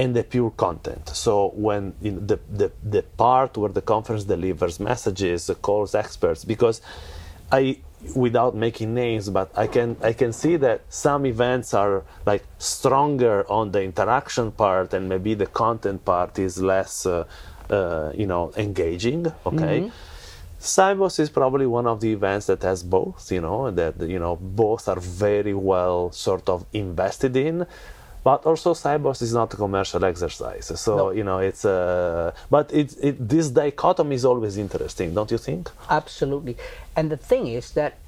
and 0.00 0.14
the 0.16 0.24
pure 0.24 0.52
content. 0.66 1.04
So 1.24 1.32
when 1.66 1.82
you 2.00 2.12
know, 2.12 2.20
the, 2.30 2.38
the 2.60 2.68
the 2.96 3.02
part 3.24 3.56
where 3.60 3.72
the 3.78 3.82
conference 3.94 4.24
delivers 4.24 4.80
messages, 4.90 5.50
calls 5.68 5.94
experts, 5.94 6.44
because 6.44 6.80
I 7.50 7.62
without 8.16 8.54
making 8.66 8.94
names, 8.94 9.30
but 9.38 9.48
I 9.64 9.66
can 9.66 9.96
I 10.10 10.12
can 10.12 10.32
see 10.32 10.56
that 10.66 10.80
some 10.88 11.22
events 11.26 11.74
are 11.74 12.02
like 12.26 12.44
stronger 12.58 13.36
on 13.58 13.72
the 13.72 13.82
interaction 13.82 14.50
part, 14.52 14.94
and 14.94 15.08
maybe 15.08 15.34
the 15.34 15.46
content 15.46 16.04
part 16.04 16.38
is 16.38 16.60
less, 16.72 17.06
uh, 17.06 17.24
uh, 17.70 18.12
you 18.20 18.26
know, 18.26 18.52
engaging. 18.56 19.32
Okay. 19.46 19.90
Sibos 20.62 21.18
is 21.18 21.28
probably 21.28 21.66
one 21.66 21.88
of 21.88 22.00
the 22.00 22.12
events 22.12 22.46
that 22.46 22.62
has 22.62 22.84
both, 22.84 23.32
you 23.32 23.40
know, 23.40 23.72
that 23.72 24.00
you 24.00 24.20
know 24.20 24.36
both 24.36 24.88
are 24.88 25.00
very 25.00 25.54
well 25.54 26.12
sort 26.12 26.48
of 26.48 26.64
invested 26.72 27.36
in, 27.36 27.66
but 28.22 28.46
also 28.46 28.72
Sibos 28.72 29.22
is 29.22 29.34
not 29.34 29.52
a 29.52 29.56
commercial 29.56 30.04
exercise. 30.04 30.70
So 30.80 30.96
No. 30.96 31.10
you 31.10 31.24
know 31.24 31.38
it's, 31.38 31.64
uh, 31.64 32.30
but 32.48 32.72
it, 32.72 32.94
it 33.02 33.28
this 33.28 33.48
dichotomy 33.50 34.14
is 34.14 34.24
always 34.24 34.56
interesting, 34.56 35.12
don't 35.14 35.32
you 35.32 35.38
think? 35.38 35.68
Absolutely. 35.90 36.56
And 36.94 37.10
the 37.10 37.16
thing 37.16 37.48
is 37.48 37.72
that 37.72 37.98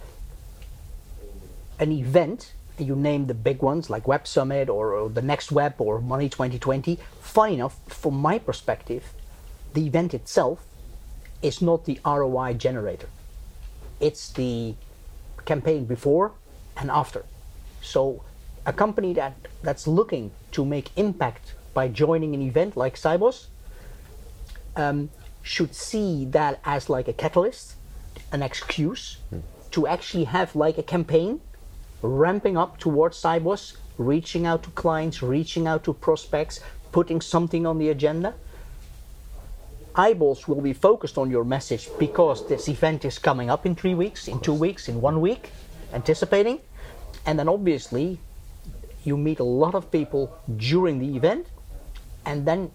an 1.81 1.91
event, 1.91 2.53
you 2.79 2.95
name 2.95 3.27
the 3.27 3.35
big 3.35 3.63
ones 3.63 3.91
like 3.91 4.07
Web 4.07 4.29
Summit 4.29 4.69
or, 4.69 4.93
or 4.95 5.09
the 5.11 5.23
Next 5.23 5.51
Web 5.51 5.75
or 5.79 6.01
Money 6.01 6.29
2020, 6.29 7.01
fun 7.21 7.51
enough, 7.55 7.81
from 7.89 8.15
my 8.15 8.39
perspective, 8.39 9.13
the 9.73 9.85
event 9.89 10.15
itself 10.15 10.65
is 11.45 11.61
not 11.61 11.85
the 11.85 12.01
ROI 12.05 12.55
generator. 12.55 13.09
It's 14.01 14.33
the 14.33 14.75
campaign 15.45 15.85
before 15.85 16.33
and 16.77 16.91
after. 16.91 17.25
So 17.83 18.25
a 18.67 18.73
company 18.73 19.13
that, 19.15 19.35
that's 19.63 19.87
looking 19.87 20.31
to 20.53 20.65
make 20.65 20.91
impact 20.97 21.55
by 21.75 21.89
joining 21.89 22.35
an 22.35 22.41
event 22.41 22.77
like 22.77 22.97
Sibos 22.97 23.47
um, 24.75 25.11
should 25.43 25.75
see 25.75 26.25
that 26.27 26.61
as 26.65 26.89
like 26.89 27.09
a 27.09 27.13
catalyst, 27.13 27.75
an 28.33 28.43
excuse 28.43 29.19
to 29.71 29.87
actually 29.87 30.25
have 30.25 30.57
like 30.57 30.79
a 30.79 30.83
campaign 30.83 31.41
ramping 32.01 32.57
up 32.57 32.79
towards 32.79 33.21
Sibos, 33.21 33.77
reaching 33.99 34.47
out 34.47 34.63
to 34.63 34.71
clients, 34.71 35.23
reaching 35.23 35.67
out 35.67 35.85
to 35.85 35.93
prospects, 35.93 36.61
putting 36.93 37.21
something 37.21 37.67
on 37.67 37.79
the 37.79 37.91
agenda. 37.91 38.35
Eyeballs 39.97 40.49
will 40.49 40.61
be 40.61 40.73
focused 40.73 41.19
on 41.19 41.31
your 41.31 41.45
message 41.45 41.89
because 41.99 42.49
this 42.49 42.69
event 42.69 43.05
is 43.05 43.19
coming 43.19 43.49
up 43.49 43.65
in 43.65 43.77
three 43.77 43.95
weeks, 43.95 44.27
in 44.27 44.41
two 44.41 44.55
weeks, 44.55 44.89
in 44.89 45.01
one 45.01 45.21
week, 45.21 45.51
anticipating. 45.93 46.61
And 47.27 47.39
then 47.39 47.49
obviously, 47.49 48.19
you 49.05 49.17
meet 49.17 49.39
a 49.39 49.45
lot 49.45 49.75
of 49.75 49.93
people 49.93 50.37
during 50.57 50.99
the 50.99 51.17
event. 51.17 51.47
And 52.27 52.45
then, 52.45 52.73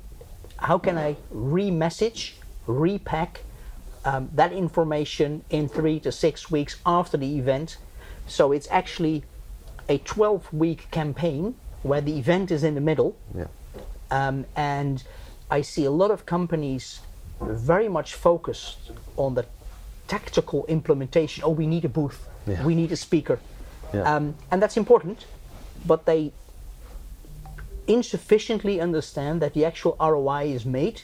how 0.58 0.78
can 0.78 0.98
I 0.98 1.18
re 1.30 1.70
message, 1.70 2.38
repack 2.68 3.42
um, 4.06 4.30
that 4.36 4.54
information 4.54 5.44
in 5.50 5.68
three 5.68 6.00
to 6.02 6.12
six 6.14 6.50
weeks 6.50 6.78
after 6.86 7.18
the 7.18 7.38
event? 7.38 7.78
So 8.28 8.54
it's 8.54 8.68
actually 8.72 9.24
a 9.90 9.98
12 9.98 10.54
week 10.54 10.90
campaign 10.92 11.56
where 11.84 12.00
the 12.00 12.18
event 12.18 12.50
is 12.50 12.64
in 12.64 12.76
the 12.76 12.82
middle. 12.82 13.18
Yeah. 13.36 13.48
Um, 14.10 14.46
and 14.56 15.04
I 15.52 15.62
see 15.62 15.84
a 15.84 15.92
lot 15.92 16.12
of 16.12 16.26
companies 16.26 17.02
very 17.42 17.88
much 17.88 18.14
focused 18.14 18.92
on 19.18 19.36
the 19.36 19.46
tactical 20.08 20.66
implementation. 20.68 21.44
Oh, 21.44 21.52
we 21.52 21.68
need 21.68 21.86
a 21.86 21.90
booth, 21.90 22.28
Yeah. 22.48 22.66
we 22.66 22.76
need 22.76 22.92
a 22.92 22.96
speaker. 22.96 23.40
Yeah. 23.94 24.16
Um, 24.16 24.36
and 24.52 24.62
that's 24.62 24.78
important, 24.78 25.26
but 25.86 26.06
they 26.06 26.32
insufficiently 27.88 28.80
understand 28.80 29.42
that 29.42 29.54
the 29.54 29.66
actual 29.66 29.96
ROI 30.00 30.46
is 30.54 30.66
made 30.66 31.02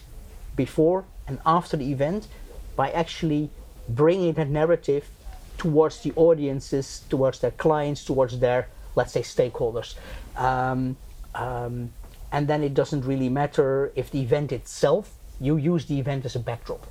before 0.56 1.04
and 1.28 1.40
after 1.46 1.76
the 1.78 1.92
event 1.92 2.28
by 2.76 2.92
actually 2.92 3.50
bringing 3.90 4.34
that 4.34 4.50
narrative 4.50 5.10
towards 5.58 6.02
the 6.02 6.12
audiences, 6.16 7.02
towards 7.10 7.40
their 7.40 7.52
clients, 7.52 8.04
towards 8.04 8.40
their, 8.40 8.68
let's 8.96 9.14
say, 9.14 9.22
stakeholders. 9.22 9.96
Um, 10.36 10.98
um, 11.34 11.92
and 12.32 12.48
then 12.48 12.64
it 12.64 12.74
doesn't 12.74 13.06
really 13.06 13.30
matter 13.30 13.92
if 13.96 14.12
the 14.12 14.22
event 14.22 14.52
itself, 14.52 15.15
you 15.40 15.58
use 15.58 15.86
the 15.86 16.00
event 16.00 16.26
as 16.26 16.36
a 16.36 16.40
backdrop. 16.40 16.86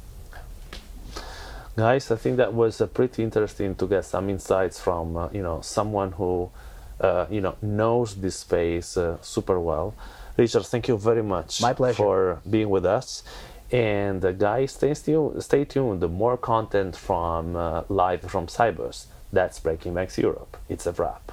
Guys, 1.77 2.11
I 2.11 2.17
think 2.17 2.37
that 2.37 2.55
was 2.55 2.81
uh, 2.81 2.87
pretty 2.87 3.23
interesting 3.25 3.75
to 3.77 3.87
get 3.87 4.05
some 4.05 4.31
insights 4.31 4.79
from 4.81 5.17
uh, 5.17 5.29
you 5.33 5.43
know 5.43 5.61
someone 5.61 6.13
who 6.13 6.51
uh, 7.01 7.27
you 7.31 7.41
know 7.41 7.57
knows 7.63 8.15
this 8.15 8.37
space 8.37 8.97
uh, 8.97 9.19
super 9.23 9.59
well. 9.59 9.95
Richard, 10.37 10.67
thank 10.67 10.89
you 10.89 10.97
very 10.99 11.23
much 11.23 11.61
My 11.61 11.73
pleasure. 11.73 11.97
for 11.97 12.41
being 12.49 12.69
with 12.71 12.85
us. 12.85 13.23
And 13.73 14.25
uh, 14.25 14.33
guys, 14.33 14.73
stay 14.73 14.95
tuned. 14.95 15.43
Stay 15.43 15.65
tuned. 15.65 16.01
More 16.11 16.37
content 16.37 16.97
from 16.97 17.57
uh, 17.57 17.83
live 17.89 18.23
from 18.23 18.47
Sibos. 18.47 19.07
That's 19.33 19.59
Breaking 19.59 19.95
Banks 19.95 20.17
Europe. 20.19 20.57
It's 20.69 20.87
a 20.87 20.93
wrap. 20.93 21.33